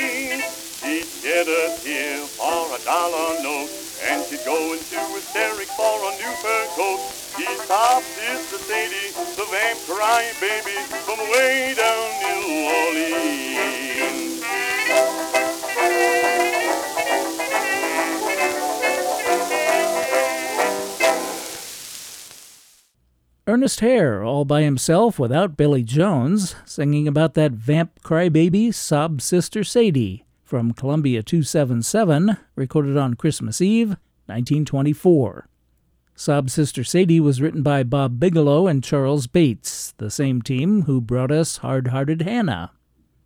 Shed 1.42 1.50
a 1.50 1.76
tear 1.82 2.18
for 2.38 2.70
a 2.70 2.78
dollar 2.86 3.42
note, 3.42 3.70
and 4.04 4.24
she 4.26 4.38
going 4.46 4.78
to 4.78 5.00
hysterics 5.16 5.74
for 5.74 5.98
a 5.98 6.12
new 6.18 6.34
fur 6.38 6.66
coat. 6.76 7.00
He 7.36 7.46
stops 7.64 8.06
Sister 8.06 8.58
Sadie, 8.58 9.10
the 9.36 9.46
vamp 9.50 9.80
crying 9.88 10.36
baby, 10.40 10.78
from 11.02 11.18
way 11.32 11.74
down 11.76 12.10
New 12.22 12.44
Orleans. 12.78 14.44
Ernest 23.48 23.80
Hare, 23.80 24.24
all 24.24 24.46
by 24.46 24.62
himself 24.62 25.18
without 25.18 25.58
Billy 25.58 25.82
Jones, 25.82 26.56
singing 26.66 27.08
about 27.08 27.34
that 27.34 27.54
vamp 27.54 28.04
crybaby, 28.04 28.72
Sob 28.72 29.22
Sister 29.22 29.64
Sadie, 29.64 30.24
from 30.52 30.74
Columbia 30.74 31.24
277, 31.24 32.36
recorded 32.58 32.98
on 32.98 33.14
Christmas 33.14 33.62
Eve, 33.62 33.92
1924. 34.26 35.48
Sob 36.14 36.50
Sister 36.50 36.84
Sadie 36.84 37.22
was 37.22 37.40
written 37.40 37.64
by 37.64 37.84
Bob 37.84 38.20
Bigelow 38.20 38.68
and 38.68 38.84
Charles 38.84 39.28
Bates, 39.28 39.94
the 39.96 40.12
same 40.12 40.42
team 40.42 40.82
who 40.82 41.00
brought 41.00 41.32
us 41.32 41.60
Hard 41.60 41.88
Hearted 41.88 42.24
Hannah. 42.24 42.74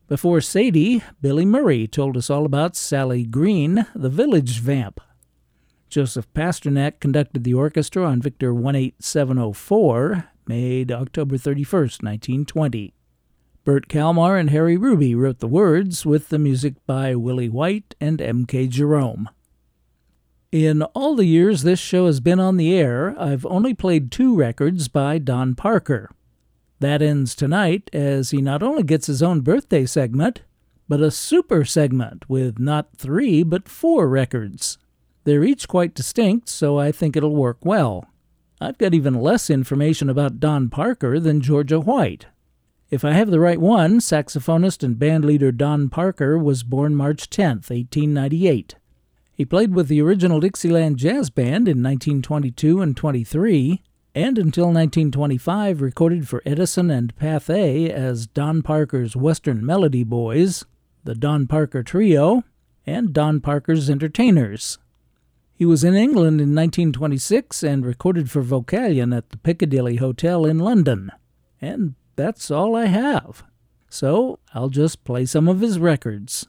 Before 0.08 0.40
Sadie, 0.40 1.02
Billy 1.20 1.46
Murray 1.46 1.88
told 1.88 2.16
us 2.16 2.30
all 2.30 2.46
about 2.46 2.76
Sally 2.76 3.24
Green, 3.24 3.88
the 3.96 4.10
village 4.10 4.60
vamp. 4.60 5.02
Josef 5.90 6.32
Pasternack 6.36 7.00
conducted 7.00 7.44
the 7.44 7.56
orchestra 7.56 8.06
on 8.06 8.22
Victor 8.22 8.52
18704, 8.52 10.26
made 10.46 10.92
October 10.92 11.40
31, 11.40 11.82
1920. 12.02 12.94
Bert 13.66 13.88
Kalmar 13.88 14.38
and 14.38 14.52
Harry 14.52 14.78
Ruby 14.78 15.16
wrote 15.16 15.40
the 15.40 15.48
words, 15.48 16.06
with 16.06 16.30
the 16.30 16.38
music 16.38 16.76
by 16.86 17.16
Willie 17.16 17.50
White 17.50 17.96
and 18.00 18.22
M.K. 18.22 18.68
Jerome. 18.68 19.28
In 20.52 20.84
all 20.84 21.16
the 21.16 21.26
years 21.26 21.64
this 21.64 21.80
show 21.80 22.06
has 22.06 22.20
been 22.20 22.40
on 22.40 22.58
the 22.58 22.76
air, 22.76 23.16
I've 23.20 23.44
only 23.48 23.74
played 23.74 24.12
two 24.12 24.36
records 24.36 24.88
by 24.88 25.18
Don 25.18 25.56
Parker. 25.56 26.12
That 26.80 27.02
ends 27.02 27.34
tonight 27.34 27.90
as 27.92 28.30
he 28.30 28.40
not 28.40 28.62
only 28.62 28.84
gets 28.84 29.08
his 29.08 29.24
own 29.24 29.42
birthday 29.42 29.88
segment, 29.88 30.42
but 30.88 31.02
a 31.02 31.10
super 31.10 31.66
segment 31.66 32.30
with 32.30 32.60
not 32.60 32.96
three 32.96 33.42
but 33.42 33.68
four 33.68 34.08
records. 34.08 34.78
They're 35.24 35.44
each 35.44 35.68
quite 35.68 35.96
distinct, 35.96 36.50
so 36.50 36.78
I 36.78 36.92
think 36.92 37.18
it'll 37.18 37.36
work 37.36 37.66
well. 37.66 38.06
I've 38.62 38.78
got 38.78 38.94
even 38.94 39.16
less 39.16 39.50
information 39.50 40.08
about 40.08 40.40
Don 40.40 40.70
Parker 40.70 41.20
than 41.20 41.42
Georgia 41.42 41.80
White. 41.80 42.28
If 42.92 43.04
I 43.04 43.14
have 43.14 43.32
the 43.32 43.40
right 43.40 43.60
one, 43.60 44.00
saxophonist 44.00 44.84
and 44.84 44.96
bandleader 44.98 45.56
Don 45.56 45.90
Parker 45.90 46.38
was 46.38 46.62
born 46.62 46.96
March 46.96 47.32
10, 47.32 47.48
1898. 47.68 48.76
He 49.34 49.44
played 49.44 49.74
with 49.74 49.88
the 49.88 50.02
original 50.02 50.40
Dixieland 50.40 50.98
Jazz 50.98 51.32
Band 51.32 51.68
in 51.68 51.82
1922 51.82 52.82
and 52.82 52.96
23, 52.96 53.82
and 54.14 54.38
until 54.38 54.66
1925 54.66 55.82
recorded 55.82 56.28
for 56.28 56.44
Edison 56.46 56.92
and 56.92 57.16
Pathé 57.16 57.90
as 57.90 58.28
Don 58.28 58.62
Parker's 58.62 59.16
Western 59.16 59.66
Melody 59.66 60.04
Boys, 60.04 60.64
the 61.04 61.16
Don 61.16 61.48
Parker 61.48 61.82
Trio, 61.82 62.44
and 62.86 63.14
Don 63.14 63.42
Parker's 63.42 63.90
Entertainers. 63.90 64.78
He 65.56 65.66
was 65.66 65.84
in 65.84 65.96
England 65.96 66.40
in 66.40 66.54
1926 66.54 67.64
and 67.64 67.84
recorded 67.84 68.30
for 68.30 68.44
Vocalion 68.44 69.16
at 69.16 69.32
the 69.32 69.38
Piccadilly 69.38 69.96
Hotel 69.96 70.46
in 70.46 70.60
London. 70.60 71.12
And 71.60 71.96
that's 72.16 72.52
all 72.52 72.76
I 72.76 72.86
have. 72.86 73.44
So 73.90 74.40
I'll 74.54 74.70
just 74.70 75.04
play 75.04 75.26
some 75.26 75.48
of 75.48 75.62
his 75.62 75.80
records. 75.80 76.48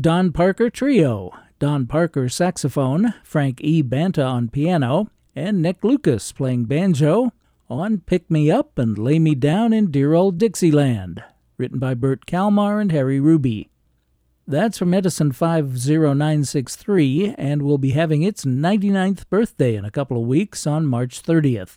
Don 0.00 0.32
Parker 0.32 0.70
Trio. 0.70 1.32
Don 1.58 1.86
Parker 1.86 2.28
saxophone, 2.28 3.14
Frank 3.24 3.60
E. 3.62 3.82
Banta 3.82 4.22
on 4.22 4.48
piano, 4.48 5.10
and 5.34 5.60
Nick 5.60 5.82
Lucas 5.82 6.30
playing 6.30 6.66
banjo 6.66 7.32
on 7.68 7.98
Pick 8.00 8.30
Me 8.30 8.48
Up 8.48 8.78
and 8.78 8.96
Lay 8.96 9.18
Me 9.18 9.34
Down 9.34 9.72
in 9.72 9.90
Dear 9.90 10.14
Old 10.14 10.38
Dixieland, 10.38 11.24
written 11.56 11.80
by 11.80 11.94
Bert 11.94 12.26
Kalmar 12.26 12.78
and 12.78 12.92
Harry 12.92 13.18
Ruby. 13.18 13.70
That's 14.46 14.78
from 14.78 14.94
Edison 14.94 15.32
50963 15.32 17.34
and 17.36 17.62
will 17.62 17.78
be 17.78 17.90
having 17.90 18.22
its 18.22 18.44
99th 18.44 19.28
birthday 19.28 19.74
in 19.74 19.84
a 19.84 19.90
couple 19.90 20.20
of 20.20 20.28
weeks 20.28 20.64
on 20.64 20.86
March 20.86 21.20
30th. 21.22 21.76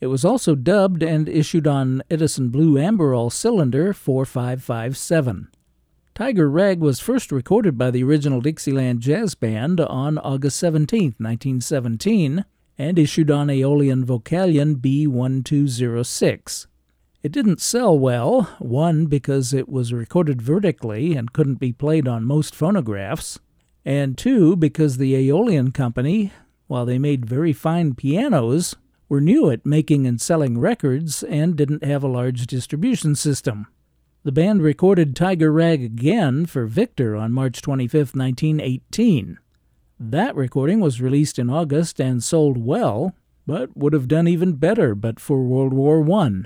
It 0.00 0.06
was 0.06 0.24
also 0.24 0.54
dubbed 0.54 1.02
and 1.02 1.28
issued 1.28 1.66
on 1.66 2.04
Edison 2.08 2.50
Blue 2.50 2.74
Amberol 2.74 3.32
Cylinder 3.32 3.92
4557. 3.92 5.48
Tiger 6.18 6.50
Rag 6.50 6.80
was 6.80 6.98
first 6.98 7.30
recorded 7.30 7.78
by 7.78 7.92
the 7.92 8.02
original 8.02 8.40
Dixieland 8.40 8.98
Jazz 8.98 9.36
Band 9.36 9.78
on 9.78 10.18
August 10.18 10.56
17, 10.56 11.14
1917, 11.16 12.44
and 12.76 12.98
issued 12.98 13.30
on 13.30 13.48
Aeolian 13.48 14.04
Vocalion 14.04 14.74
B1206. 14.80 16.66
It 17.22 17.30
didn't 17.30 17.60
sell 17.60 17.96
well, 17.96 18.52
one, 18.58 19.06
because 19.06 19.54
it 19.54 19.68
was 19.68 19.92
recorded 19.92 20.42
vertically 20.42 21.14
and 21.14 21.32
couldn't 21.32 21.60
be 21.60 21.72
played 21.72 22.08
on 22.08 22.24
most 22.24 22.52
phonographs, 22.52 23.38
and 23.84 24.18
two, 24.18 24.56
because 24.56 24.96
the 24.96 25.14
Aeolian 25.14 25.70
Company, 25.70 26.32
while 26.66 26.84
they 26.84 26.98
made 26.98 27.26
very 27.26 27.52
fine 27.52 27.94
pianos, 27.94 28.74
were 29.08 29.20
new 29.20 29.50
at 29.50 29.64
making 29.64 30.04
and 30.04 30.20
selling 30.20 30.58
records 30.58 31.22
and 31.22 31.54
didn't 31.54 31.84
have 31.84 32.02
a 32.02 32.08
large 32.08 32.48
distribution 32.48 33.14
system. 33.14 33.68
The 34.28 34.32
band 34.32 34.60
recorded 34.60 35.16
Tiger 35.16 35.50
Rag 35.50 35.82
again 35.82 36.44
for 36.44 36.66
Victor 36.66 37.16
on 37.16 37.32
March 37.32 37.62
25, 37.62 38.14
1918. 38.14 39.38
That 39.98 40.36
recording 40.36 40.80
was 40.80 41.00
released 41.00 41.38
in 41.38 41.48
August 41.48 41.98
and 41.98 42.22
sold 42.22 42.58
well, 42.58 43.14
but 43.46 43.74
would 43.74 43.94
have 43.94 44.06
done 44.06 44.28
even 44.28 44.52
better 44.52 44.94
but 44.94 45.18
for 45.18 45.42
World 45.44 45.72
War 45.72 46.02
I. 46.20 46.42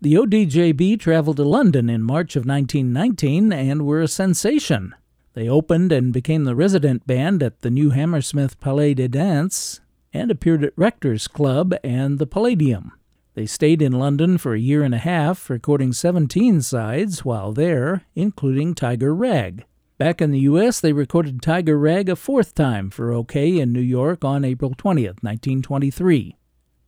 The 0.00 0.14
ODJB 0.14 1.00
traveled 1.00 1.38
to 1.38 1.42
London 1.42 1.90
in 1.90 2.04
March 2.04 2.36
of 2.36 2.46
1919 2.46 3.52
and 3.52 3.84
were 3.84 4.00
a 4.00 4.06
sensation. 4.06 4.94
They 5.32 5.48
opened 5.48 5.90
and 5.90 6.12
became 6.12 6.44
the 6.44 6.54
resident 6.54 7.04
band 7.04 7.42
at 7.42 7.62
the 7.62 7.70
new 7.70 7.90
Hammersmith 7.90 8.60
Palais 8.60 8.94
de 8.94 9.08
Danse 9.08 9.80
and 10.12 10.30
appeared 10.30 10.62
at 10.62 10.78
Rector's 10.78 11.26
Club 11.26 11.74
and 11.82 12.20
the 12.20 12.28
Palladium. 12.28 12.92
They 13.34 13.46
stayed 13.46 13.80
in 13.80 13.92
London 13.92 14.36
for 14.36 14.54
a 14.54 14.60
year 14.60 14.82
and 14.82 14.94
a 14.94 14.98
half, 14.98 15.48
recording 15.48 15.94
17 15.94 16.60
sides 16.60 17.24
while 17.24 17.52
there, 17.52 18.04
including 18.14 18.74
Tiger 18.74 19.14
Rag. 19.14 19.64
Back 19.96 20.20
in 20.20 20.32
the 20.32 20.40
U.S., 20.40 20.80
they 20.80 20.92
recorded 20.92 21.40
Tiger 21.40 21.78
Rag 21.78 22.10
a 22.10 22.16
fourth 22.16 22.54
time 22.54 22.90
for 22.90 23.10
OKeh 23.10 23.58
in 23.58 23.72
New 23.72 23.80
York 23.80 24.22
on 24.22 24.44
April 24.44 24.72
20th, 24.72 25.22
1923. 25.22 26.36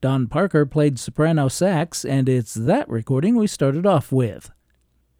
Don 0.03 0.26
Parker 0.26 0.66
played 0.66 0.99
soprano 0.99 1.49
sax, 1.49 2.05
and 2.05 2.28
it's 2.28 2.53
that 2.53 2.88
recording 2.90 3.36
we 3.36 3.47
started 3.47 3.86
off 3.86 4.12
with. 4.12 4.51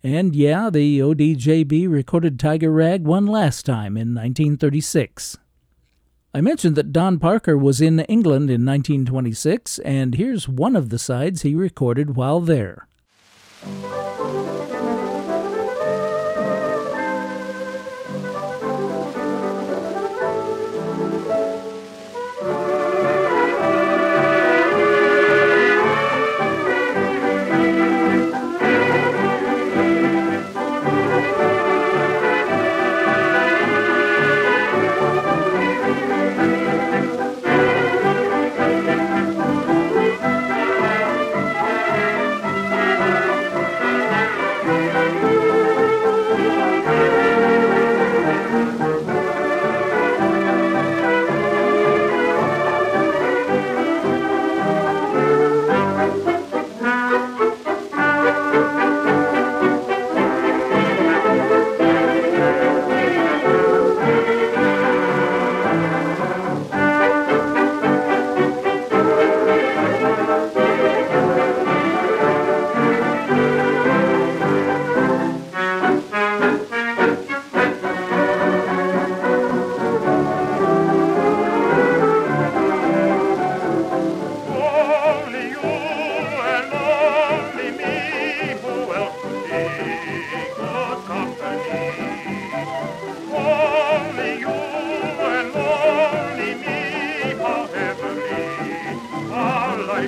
And 0.03 0.37
yeah, 0.37 0.69
the 0.69 0.99
ODJB 0.99 1.89
recorded 1.89 2.39
Tiger 2.39 2.71
Rag 2.71 3.05
one 3.05 3.25
last 3.25 3.65
time 3.65 3.97
in 3.97 4.15
1936. 4.15 5.39
I 6.37 6.41
mentioned 6.41 6.75
that 6.75 6.93
Don 6.93 7.21
Parker 7.21 7.57
was 7.57 7.81
in 7.81 8.01
England 8.01 8.51
in 8.51 8.67
1926, 8.67 9.79
and 9.79 10.17
here's 10.17 10.49
one 10.49 10.75
of 10.75 10.89
the 10.89 10.99
sides 10.99 11.43
he 11.43 11.55
recorded 11.55 12.17
while 12.17 12.41
there. 12.41 12.89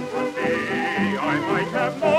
Life 0.01 0.14
would 0.14 0.34
be. 0.34 0.42
I 1.18 1.40
might 1.40 1.68
have 1.68 2.01
known 2.01 2.16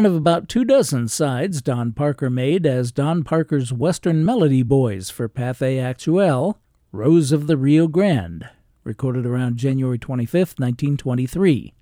one 0.00 0.06
of 0.06 0.16
about 0.16 0.48
two 0.48 0.64
dozen 0.64 1.06
sides 1.06 1.60
Don 1.60 1.92
Parker 1.92 2.30
made 2.30 2.64
as 2.64 2.90
Don 2.90 3.22
Parker's 3.22 3.70
Western 3.70 4.24
Melody 4.24 4.62
Boys 4.62 5.10
for 5.10 5.28
Pathé 5.28 5.76
Actuelle, 5.76 6.56
Rose 6.90 7.32
of 7.32 7.46
the 7.46 7.58
Rio 7.58 7.86
Grande, 7.86 8.48
recorded 8.82 9.26
around 9.26 9.58
January 9.58 9.98
25, 9.98 10.54
1923. 10.56 11.74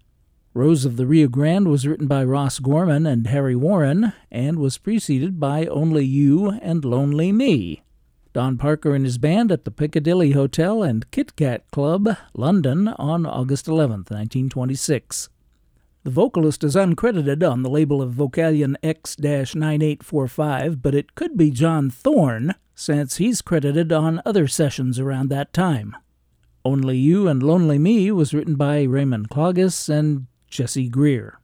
Rose 0.53 0.85
of 0.85 0.97
the 0.97 1.07
Rio 1.07 1.29
Grande 1.29 1.69
was 1.69 1.87
written 1.87 2.09
by 2.09 2.25
Ross 2.25 2.59
Gorman 2.59 3.07
and 3.07 3.29
Harry 3.29 3.55
Warren 3.55 4.13
and 4.33 4.59
was 4.59 4.79
preceded 4.79 5.39
by 5.39 5.67
Only 5.67 6.05
You 6.05 6.59
and 6.61 6.85
Lonely 6.85 7.31
Me. 7.31 7.85
Don 8.33 8.59
Parker 8.59 8.97
and 8.97 9.05
his 9.05 9.19
band 9.19 9.53
at 9.53 9.65
the 9.65 9.71
Piccadilly 9.71 10.33
Hotel 10.33 10.83
and 10.83 11.09
Kit 11.13 11.37
Kat 11.37 11.71
Club, 11.71 12.17
London, 12.35 12.89
on 12.89 13.25
August 13.27 13.69
11, 13.69 14.07
1926. 14.09 15.29
The 16.05 16.11
vocalist 16.11 16.63
is 16.63 16.77
uncredited 16.77 17.49
on 17.49 17.63
the 17.63 17.69
label 17.69 18.01
of 18.01 18.15
Vocalion 18.15 18.77
X 18.85 19.19
9845, 19.19 20.81
but 20.81 20.95
it 20.95 21.17
could 21.17 21.37
be 21.37 21.51
John 21.51 21.91
Thorne, 21.91 22.55
since 22.75 23.17
he's 23.17 23.43
credited 23.43 23.93
on 23.93 24.23
other 24.25 24.47
sessions 24.47 25.01
around 25.01 25.29
that 25.29 25.53
time. 25.53 25.97
Only 26.65 26.97
You 26.97 27.27
and 27.27 27.43
Lonely 27.43 27.79
Me 27.79 28.13
was 28.13 28.33
written 28.33 28.55
by 28.55 28.85
Raymond 28.85 29.29
Klages 29.29 29.89
and 29.89 30.29
Jesse 30.49 30.89
Greer. 30.89 31.41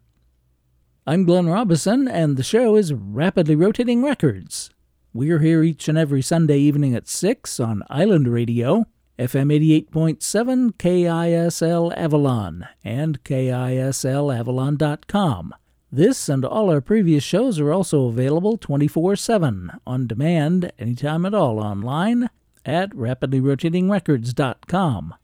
I'm 1.04 1.24
Glenn 1.24 1.48
Robison, 1.48 2.06
and 2.06 2.36
the 2.36 2.44
show 2.44 2.76
is 2.76 2.94
Rapidly 2.94 3.56
Rotating 3.56 4.04
Records. 4.04 4.70
We're 5.12 5.40
here 5.40 5.64
each 5.64 5.88
and 5.88 5.98
every 5.98 6.22
Sunday 6.22 6.58
evening 6.58 6.94
at 6.94 7.08
6 7.08 7.58
on 7.58 7.82
Island 7.90 8.28
Radio 8.28 8.86
FM 9.18 9.50
88.7 9.92 10.72
KISL 10.72 11.92
Avalon 11.96 12.66
and 12.82 13.22
KISLAvalon.com. 13.22 15.54
This 15.92 16.28
and 16.28 16.44
all 16.44 16.68
our 16.68 16.80
previous 16.80 17.22
shows 17.22 17.60
are 17.60 17.72
also 17.72 18.06
available 18.06 18.56
24 18.56 19.14
7 19.14 19.70
on 19.86 20.08
demand 20.08 20.72
anytime 20.80 21.24
at 21.24 21.32
all 21.32 21.60
online 21.60 22.28
at 22.64 22.90
rapidlyrotatingrecords.com. 22.90 25.14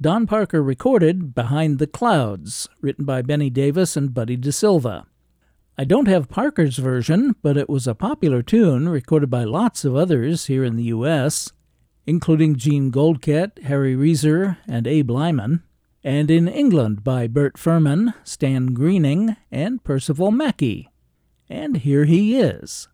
Don 0.00 0.28
Parker 0.28 0.62
recorded 0.62 1.34
Behind 1.34 1.80
the 1.80 1.88
Clouds, 1.88 2.68
written 2.80 3.04
by 3.04 3.20
Benny 3.22 3.50
Davis 3.50 3.96
and 3.96 4.14
Buddy 4.14 4.36
DeSylva. 4.36 5.06
I 5.76 5.82
don't 5.82 6.06
have 6.06 6.28
Parker's 6.28 6.78
version, 6.78 7.34
but 7.42 7.56
it 7.56 7.68
was 7.68 7.88
a 7.88 7.96
popular 7.96 8.44
tune 8.44 8.88
recorded 8.88 9.28
by 9.28 9.42
lots 9.42 9.84
of 9.84 9.96
others 9.96 10.46
here 10.46 10.62
in 10.62 10.76
the 10.76 10.84
U.S 10.84 11.50
including 12.10 12.56
Gene 12.56 12.90
Goldkette, 12.90 13.62
Harry 13.62 13.94
Reser, 13.94 14.56
and 14.66 14.84
Abe 14.84 15.12
Lyman, 15.12 15.62
and 16.02 16.28
in 16.28 16.48
England 16.48 17.04
by 17.04 17.28
Bert 17.28 17.56
Firman, 17.56 18.12
Stan 18.24 18.74
Greening, 18.74 19.36
and 19.52 19.84
Percival 19.84 20.32
Mackey. 20.32 20.88
And 21.48 21.76
here 21.76 22.06
he 22.06 22.36
is. 22.36 22.88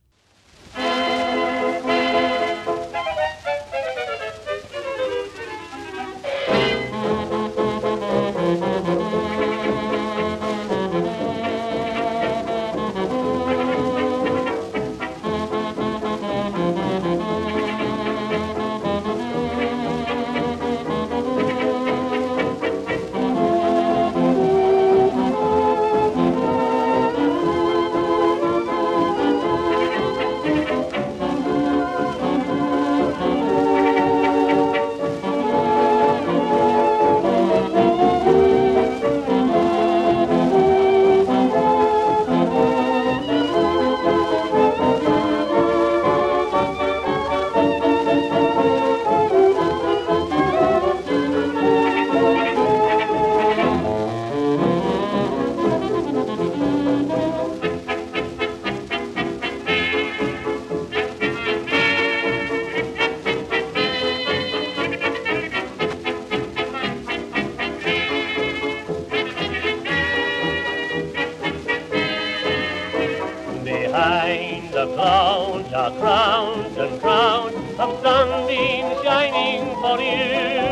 are 75.75 75.91
crowned 75.99 76.77
and 76.77 77.01
crowned 77.01 77.55
of 77.79 78.03
sunbeams 78.03 79.03
shining 79.03 79.75
for 79.83 79.99
you. 79.99 80.67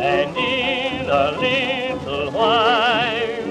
And 0.00 0.36
in 0.36 1.10
a 1.10 1.32
little 1.38 2.30
while, 2.30 3.50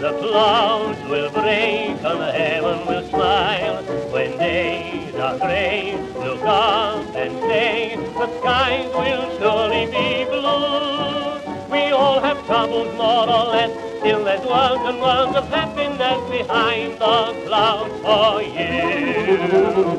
the 0.00 0.12
clouds 0.18 1.00
will 1.08 1.30
break 1.30 2.02
and 2.02 2.22
heaven 2.36 2.86
will 2.86 3.08
smile. 3.08 3.82
When 4.12 4.38
days 4.38 5.14
are 5.14 5.38
gray, 5.38 5.96
look 6.14 6.42
up 6.42 7.14
and 7.16 7.38
say, 7.40 7.96
the 7.96 8.40
skies 8.40 8.92
will 8.94 9.38
surely 9.38 9.86
be 9.86 10.24
blue. 10.24 11.70
We 11.70 11.92
all 11.92 12.20
have 12.20 12.44
troubles 12.46 12.94
more 12.96 13.28
or 13.28 13.52
less, 13.52 13.70
still 13.98 14.24
there's 14.24 14.44
worlds 14.46 14.82
and 14.88 15.00
worlds 15.00 15.36
of 15.36 15.48
happiness 15.48 15.79
stands 16.00 16.30
behind 16.30 16.94
the 16.94 17.44
clouds 17.46 18.00
for 18.00 18.40
you. 18.40 19.90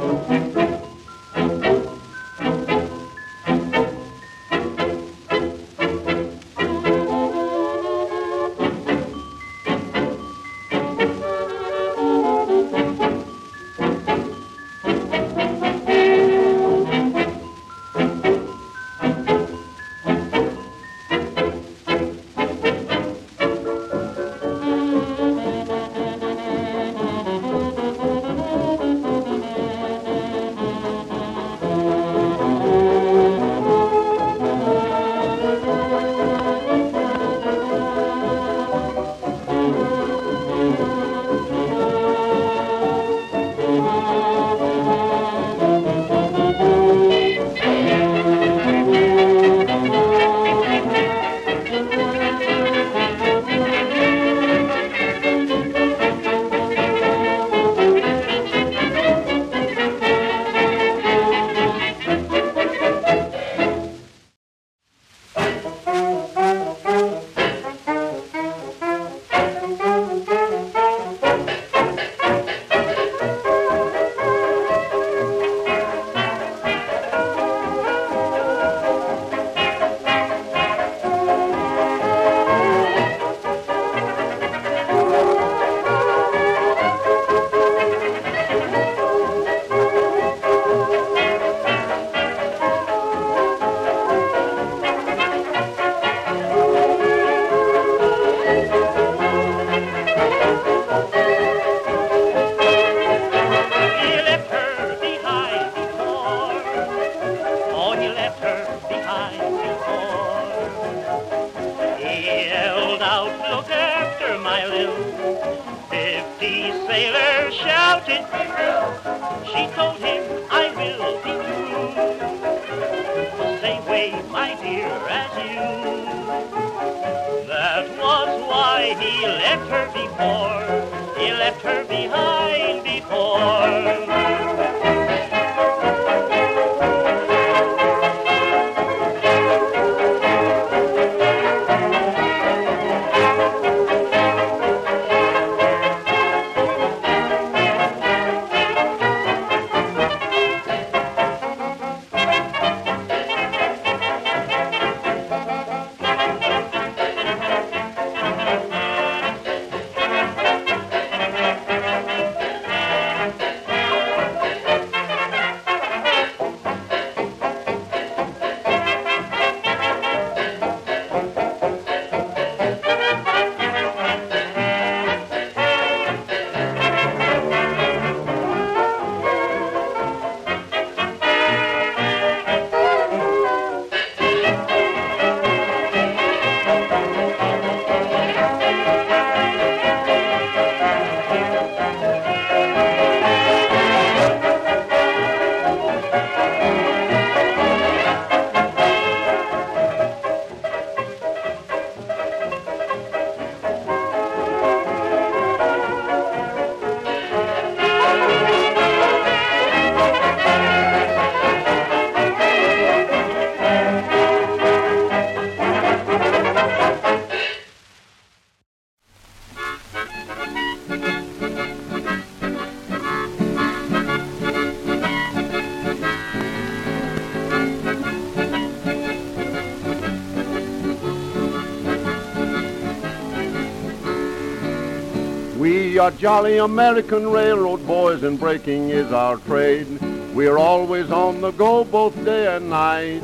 Jolly 236.17 236.57
American 236.57 237.31
railroad 237.31 237.85
boys 237.85 238.23
and 238.23 238.39
breaking 238.39 238.89
is 238.89 239.11
our 239.11 239.37
trade. 239.37 239.87
We're 240.33 240.57
always 240.57 241.11
on 241.11 241.41
the 241.41 241.51
go 241.51 241.83
both 241.83 242.15
day 242.25 242.55
and 242.55 242.69
night. 242.69 243.21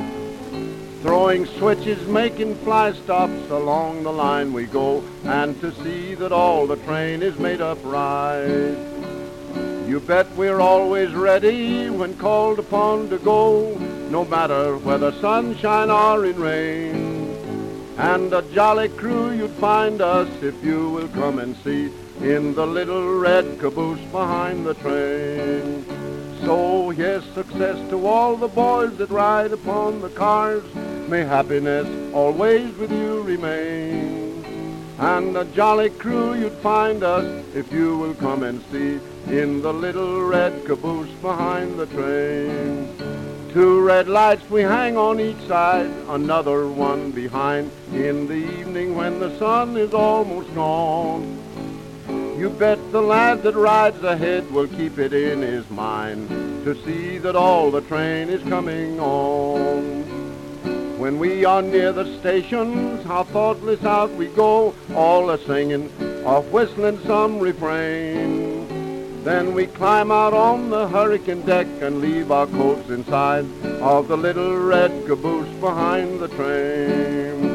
Throwing 1.02 1.46
switches, 1.46 2.06
making 2.08 2.56
fly 2.56 2.94
stops 2.94 3.50
along 3.50 4.04
the 4.04 4.12
line 4.12 4.54
we 4.54 4.66
go 4.66 5.04
and 5.24 5.60
to 5.62 5.72
see 5.84 6.16
that 6.16 6.32
all 6.32 6.68
the 6.68 6.76
train 6.78 7.22
is 7.22 7.38
made 7.40 7.62
up 7.62 7.78
right. 7.84 8.76
You 9.88 10.02
bet 10.06 10.30
we're 10.36 10.60
always 10.60 11.14
ready 11.14 11.90
when 11.90 12.18
called 12.18 12.60
upon 12.60 13.10
to 13.10 13.18
go, 13.20 13.76
no 14.10 14.26
matter 14.26 14.78
whether 14.78 15.12
sunshine 15.14 15.90
or 15.90 16.26
in 16.26 16.40
rain. 16.40 17.38
And 17.98 18.34
a 18.34 18.42
jolly 18.54 18.90
crew 18.90 19.32
you'd 19.32 19.52
find 19.52 20.02
us 20.02 20.28
if 20.44 20.64
you 20.64 20.90
will 20.90 21.08
come 21.10 21.40
and 21.40 21.56
see 21.58 21.90
in 22.22 22.56
the 22.56 22.66
little 22.66 23.20
red 23.20 23.60
caboose 23.60 24.02
behind 24.12 24.66
the 24.66 24.74
train. 24.76 25.86
So 26.42 26.90
here's 26.90 27.26
success 27.34 27.78
to 27.90 28.08
all 28.08 28.36
the 28.36 28.48
boys 28.48 28.98
that 28.98 29.10
ride 29.10 29.52
upon 29.52 30.02
the 30.02 30.10
cars. 30.10 30.64
May 31.08 31.24
happiness 31.24 31.88
always 32.14 32.76
with 32.78 32.92
you 32.92 33.22
remain. 33.22 34.44
And 35.00 35.38
a 35.38 35.46
jolly 35.46 35.92
crew 35.92 36.34
you'd 36.34 36.54
find 36.54 37.04
us 37.04 37.46
if 37.56 37.72
you 37.72 37.98
will 37.98 38.16
come 38.16 38.44
and 38.44 38.64
see 38.72 39.00
in 39.28 39.62
the 39.62 39.74
little 39.74 40.24
red 40.24 40.66
caboose 40.66 41.12
behind 41.22 41.78
the 41.78 41.86
train. 41.86 42.96
Two 43.54 43.82
red 43.82 44.08
lights 44.08 44.50
we 44.50 44.62
hang 44.62 44.98
on 44.98 45.20
each 45.20 45.40
side, 45.48 45.90
another 46.10 46.68
one 46.68 47.12
behind 47.12 47.72
in 47.94 48.28
the 48.28 48.36
evening 48.60 48.96
when 48.96 49.20
the 49.20 49.38
sun 49.38 49.78
is 49.78 49.94
almost 49.94 50.54
gone. 50.56 51.47
You 52.38 52.52
bet 52.52 52.92
the 52.92 53.02
lad 53.02 53.42
that 53.44 53.56
rides 53.56 54.04
ahead 54.04 54.52
will 54.52 54.68
keep 54.68 55.00
it 55.00 55.12
in 55.12 55.42
his 55.42 55.68
mind 55.72 56.30
to 56.66 56.76
see 56.86 57.18
that 57.18 57.36
all 57.36 57.72
the 57.72 57.82
train 57.82 58.30
is 58.30 58.44
coming 58.44 59.00
on. 59.00 60.04
When 61.00 61.18
we 61.18 61.46
are 61.46 61.64
near 61.64 61.92
the 61.92 62.20
stations, 62.20 63.04
how 63.06 63.24
thoughtless 63.24 63.84
out 63.84 64.12
we 64.12 64.28
go, 64.28 64.76
all 64.94 65.32
a 65.32 65.40
singing 65.46 65.90
or 66.24 66.44
whistling 66.44 67.00
some 67.08 67.40
refrain. 67.40 69.24
Then 69.24 69.56
we 69.56 69.66
climb 69.66 70.12
out 70.12 70.36
on 70.36 70.70
the 70.70 70.88
hurricane 70.88 71.42
deck 71.42 71.66
and 71.82 72.02
leave 72.02 72.32
our 72.32 72.46
coats 72.46 72.88
inside 72.90 73.46
of 73.82 74.10
the 74.10 74.18
little 74.18 74.56
red 74.56 74.92
caboose 75.08 75.50
behind 75.60 76.20
the 76.20 76.28
train. 76.28 77.47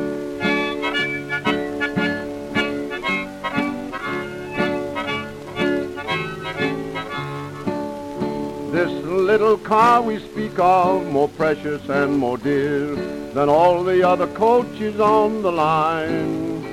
Little 9.23 9.57
car 9.57 10.03
we 10.03 10.18
speak 10.18 10.59
of, 10.59 11.07
more 11.07 11.29
precious 11.29 11.89
and 11.89 12.18
more 12.18 12.37
dear 12.37 12.97
than 13.33 13.49
all 13.49 13.85
the 13.85 14.07
other 14.07 14.27
coaches 14.27 14.99
on 14.99 15.43
the 15.43 15.53
line. 15.53 16.64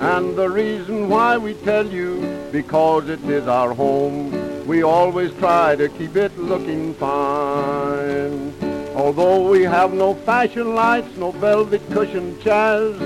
And 0.00 0.36
the 0.36 0.48
reason 0.48 1.08
why 1.08 1.36
we 1.36 1.54
tell 1.54 1.86
you, 1.86 2.48
because 2.52 3.08
it 3.08 3.22
is 3.24 3.48
our 3.48 3.74
home, 3.74 4.66
we 4.66 4.82
always 4.82 5.32
try 5.34 5.74
to 5.74 5.88
keep 5.88 6.16
it 6.16 6.36
looking 6.38 6.94
fine. 6.94 8.54
Although 8.94 9.50
we 9.50 9.62
have 9.64 9.92
no 9.92 10.14
fashion 10.14 10.74
lights, 10.74 11.16
no 11.16 11.32
velvet 11.32 11.82
cushion 11.90 12.40
chairs, 12.40 13.00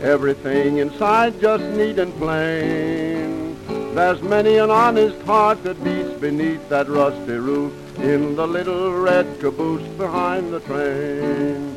everything 0.00 0.78
inside 0.78 1.40
just 1.40 1.64
neat 1.76 1.98
and 1.98 2.14
plain. 2.18 3.56
There's 3.94 4.22
many 4.22 4.58
an 4.58 4.70
honest 4.70 5.20
heart 5.22 5.62
that 5.64 5.82
beats 5.82 6.20
beneath 6.20 6.68
that 6.68 6.88
rusty 6.88 7.32
roof 7.32 7.83
in 7.98 8.36
the 8.36 8.46
little 8.46 8.92
red 8.92 9.40
caboose 9.40 9.86
behind 9.96 10.52
the 10.52 10.60
train. 10.60 11.76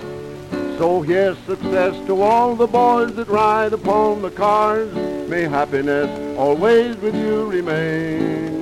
So 0.77 1.01
here's 1.01 1.37
success 1.39 1.95
to 2.05 2.21
all 2.21 2.55
the 2.55 2.67
boys 2.67 3.15
that 3.15 3.27
ride 3.27 3.73
upon 3.73 4.21
the 4.21 4.31
cars. 4.31 4.93
May 5.27 5.43
happiness 5.43 6.37
always 6.37 6.95
with 6.97 7.15
you 7.15 7.45
remain. 7.49 8.57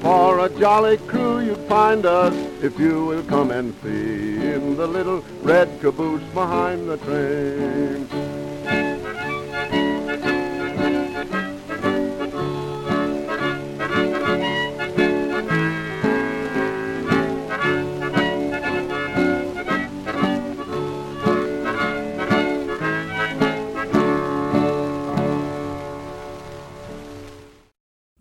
For 0.00 0.40
a 0.40 0.48
jolly 0.48 0.98
crew 0.98 1.40
you'd 1.40 1.68
find 1.68 2.04
us 2.04 2.34
if 2.62 2.78
you 2.78 3.06
will 3.06 3.22
come 3.22 3.50
and 3.50 3.74
see 3.82 4.52
in 4.52 4.76
the 4.76 4.86
little 4.86 5.24
red 5.42 5.80
caboose 5.80 6.22
behind 6.34 6.88
the 6.88 6.98
train. 6.98 8.23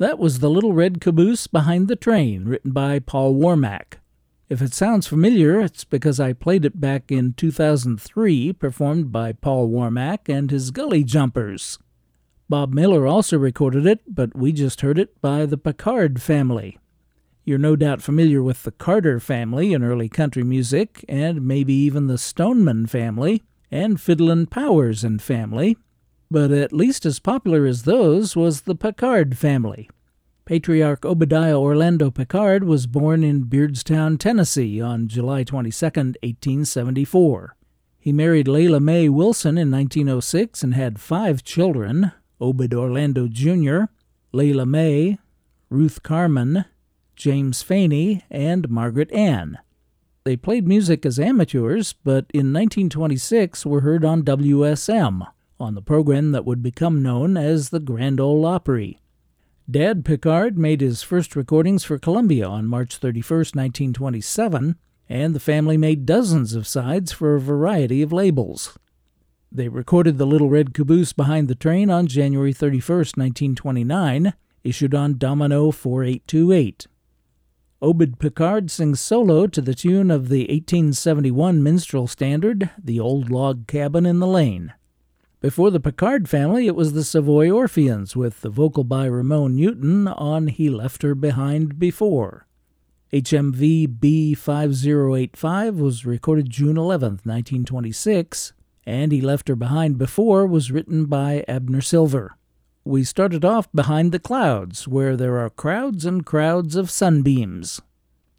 That 0.03 0.19
was 0.19 0.39
The 0.39 0.49
Little 0.49 0.73
Red 0.73 0.99
Caboose 0.99 1.47
Behind 1.47 1.87
the 1.87 1.95
Train, 1.95 2.43
written 2.43 2.71
by 2.71 2.99
Paul 2.99 3.35
Warmack. 3.35 3.99
If 4.49 4.61
it 4.61 4.73
sounds 4.73 5.07
familiar, 5.07 5.61
it's 5.61 5.85
because 5.85 6.19
I 6.19 6.33
played 6.33 6.65
it 6.65 6.81
back 6.81 7.09
in 7.09 7.35
2003, 7.35 8.51
performed 8.51 9.13
by 9.13 9.31
Paul 9.31 9.69
Warmack 9.69 10.27
and 10.27 10.51
his 10.51 10.71
Gully 10.71 11.05
Jumpers. 11.05 11.79
Bob 12.49 12.73
Miller 12.73 13.07
also 13.07 13.37
recorded 13.37 13.85
it, 13.85 14.01
but 14.05 14.35
we 14.35 14.51
just 14.51 14.81
heard 14.81 14.99
it 14.99 15.21
by 15.21 15.45
the 15.45 15.57
Pickard 15.57 16.21
family. 16.21 16.77
You're 17.45 17.57
no 17.57 17.77
doubt 17.77 18.01
familiar 18.01 18.43
with 18.43 18.63
the 18.63 18.71
Carter 18.71 19.21
family 19.21 19.71
in 19.71 19.85
early 19.85 20.09
country 20.09 20.43
music, 20.43 21.05
and 21.07 21.47
maybe 21.47 21.73
even 21.73 22.07
the 22.07 22.17
Stoneman 22.17 22.87
family, 22.87 23.41
and 23.71 24.01
Fiddlin' 24.01 24.47
Powers 24.47 25.05
and 25.05 25.21
family, 25.21 25.77
but 26.29 26.51
at 26.51 26.73
least 26.73 27.05
as 27.05 27.19
popular 27.19 27.65
as 27.65 27.83
those 27.83 28.35
was 28.35 28.63
the 28.63 28.75
Pickard 28.75 29.37
family. 29.37 29.87
Patriarch 30.45 31.05
Obadiah 31.05 31.57
Orlando 31.57 32.11
Pickard 32.11 32.65
was 32.65 32.85
born 32.85 33.23
in 33.23 33.45
Beardstown, 33.45 34.17
Tennessee 34.17 34.81
on 34.81 35.07
July 35.07 35.45
22, 35.45 35.85
1874. 35.85 37.55
He 37.97 38.11
married 38.11 38.47
Layla 38.47 38.81
Mae 38.81 39.07
Wilson 39.07 39.57
in 39.57 39.71
1906 39.71 40.61
and 40.61 40.73
had 40.73 40.99
five 40.99 41.45
children 41.45 42.11
Obed 42.41 42.73
Orlando 42.73 43.29
Jr., 43.29 43.83
Layla 44.33 44.67
Mae, 44.67 45.17
Ruth 45.69 46.03
Carmen, 46.03 46.65
James 47.15 47.63
Faney, 47.63 48.23
and 48.29 48.69
Margaret 48.69 49.13
Ann. 49.13 49.59
They 50.25 50.35
played 50.35 50.67
music 50.67 51.05
as 51.05 51.19
amateurs, 51.19 51.93
but 51.93 52.25
in 52.33 52.51
1926 52.51 53.65
were 53.65 53.79
heard 53.79 54.03
on 54.03 54.23
WSM, 54.23 55.25
on 55.57 55.75
the 55.75 55.81
program 55.81 56.33
that 56.33 56.43
would 56.43 56.61
become 56.61 57.01
known 57.01 57.37
as 57.37 57.69
the 57.69 57.79
Grand 57.79 58.19
Ole 58.19 58.45
Opry. 58.45 58.99
Dad 59.70 60.03
Pickard 60.03 60.57
made 60.57 60.82
his 60.82 61.03
first 61.03 61.38
recordings 61.38 61.86
for 61.86 61.97
Columbia 61.97 62.45
on 62.45 62.68
March 62.68 62.97
31, 62.97 63.38
1927, 63.38 64.76
and 65.07 65.34
the 65.34 65.39
family 65.39 65.78
made 65.78 66.05
dozens 66.05 66.53
of 66.53 66.68
sides 66.68 67.14
for 67.14 67.36
a 67.36 67.39
variety 67.39 68.01
of 68.01 68.11
labels. 68.11 68.78
They 69.49 69.70
recorded 69.70 70.18
The 70.18 70.28
Little 70.28 70.49
Red 70.49 70.74
Caboose 70.74 71.14
Behind 71.14 71.47
the 71.47 71.55
Train 71.55 71.89
on 71.89 72.07
January 72.07 72.51
31, 72.51 72.97
1929, 73.16 74.34
issued 74.66 74.93
on 74.93 75.18
Domino 75.18 75.72
4828. 75.72 76.88
Obed 77.82 78.20
Pickard 78.20 78.70
sings 78.70 78.99
solo 78.99 79.47
to 79.47 79.61
the 79.61 79.76
tune 79.76 80.11
of 80.11 80.28
the 80.28 80.41
1871 80.41 81.64
minstrel 81.64 82.07
standard, 82.07 82.70
The 82.78 82.99
Old 82.99 83.30
Log 83.30 83.68
Cabin 83.68 84.05
in 84.05 84.20
the 84.20 84.28
Lane. 84.28 84.74
Before 85.43 85.71
the 85.71 85.81
Pickard 85.81 86.29
family, 86.29 86.67
it 86.67 86.75
was 86.75 86.93
the 86.93 87.03
Savoy 87.03 87.51
Orpheans 87.51 88.15
with 88.15 88.39
the 88.39 88.49
vocal 88.49 88.85
by 88.85 89.07
Ramon 89.07 89.57
Newton 89.57 90.07
on 90.07 90.47
He 90.47 90.69
Left 90.69 91.01
Her 91.01 91.13
Behind 91.15 91.77
Before. 91.77 92.47
HMV 93.11 93.99
B5085 93.99 95.75
was 95.75 96.05
recorded 96.05 96.49
June 96.49 96.77
11, 96.77 97.19
1926, 97.25 98.53
and 98.85 99.11
He 99.11 99.19
Left 99.19 99.49
Her 99.49 99.57
Behind 99.57 99.97
Before 99.97 100.47
was 100.47 100.71
written 100.71 101.07
by 101.07 101.43
Abner 101.45 101.81
Silver. 101.81 102.37
We 102.85 103.03
started 103.03 103.43
off 103.43 103.69
behind 103.73 104.13
the 104.13 104.19
clouds, 104.19 104.87
where 104.87 105.17
there 105.17 105.37
are 105.39 105.49
crowds 105.49 106.05
and 106.05 106.25
crowds 106.25 106.77
of 106.77 106.89
sunbeams. 106.89 107.81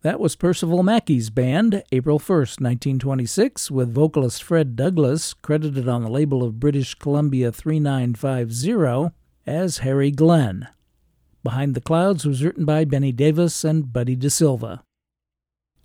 That 0.05 0.21
was 0.21 0.37
Percival 0.37 0.83
Mackey's 0.83 1.31
band, 1.31 1.83
April 1.91 2.19
1st, 2.19 2.61
1926, 2.61 3.71
with 3.71 3.95
vocalist 3.95 4.43
Fred 4.43 4.77
Douglas, 4.77 5.33
credited 5.33 5.89
on 5.89 6.03
the 6.03 6.11
label 6.11 6.43
of 6.43 6.61
British 6.61 6.95
Columbia 6.95 7.51
3950 7.51 9.15
as 9.47 9.79
Harry 9.79 10.11
Glenn. 10.11 10.69
Behind 11.43 11.75
the 11.75 11.81
Clouds 11.81 12.27
was 12.27 12.45
written 12.45 12.67
by 12.67 12.85
Benny 12.85 13.13
Davis 13.13 13.65
and 13.65 13.95
Buddy 13.95 14.15
DeSylva. 14.15 14.81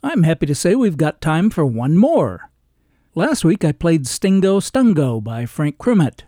I'm 0.03 0.23
happy 0.23 0.47
to 0.47 0.55
say 0.55 0.75
we've 0.75 0.97
got 0.97 1.21
time 1.21 1.49
for 1.49 1.65
one 1.65 1.95
more. 1.95 2.51
Last 3.15 3.45
week 3.45 3.63
I 3.63 3.71
played 3.71 4.05
Stingo 4.05 4.59
Stungo 4.59 5.23
by 5.23 5.45
Frank 5.45 5.77
Crumit. 5.77 6.23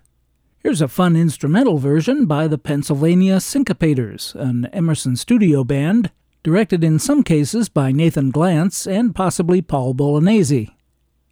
Here's 0.59 0.81
a 0.81 0.87
fun 0.87 1.17
instrumental 1.17 1.77
version 1.77 2.25
by 2.25 2.47
the 2.47 2.57
Pennsylvania 2.57 3.41
Syncopators, 3.41 4.33
an 4.33 4.67
Emerson 4.67 5.17
studio 5.17 5.65
band, 5.65 6.11
directed 6.43 6.83
in 6.83 6.97
some 6.97 7.23
cases 7.23 7.69
by 7.69 7.91
Nathan 7.91 8.31
Glantz 8.31 8.87
and 8.91 9.13
possibly 9.13 9.61
Paul 9.61 9.93
Bolognese. 9.93 10.75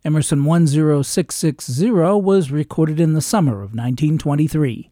Emerson 0.05 0.39
10660 0.39 1.91
was 1.91 2.51
recorded 2.51 2.99
in 2.99 3.14
the 3.14 3.22
summer 3.22 3.55
of 3.55 3.74
1923. 3.74 4.91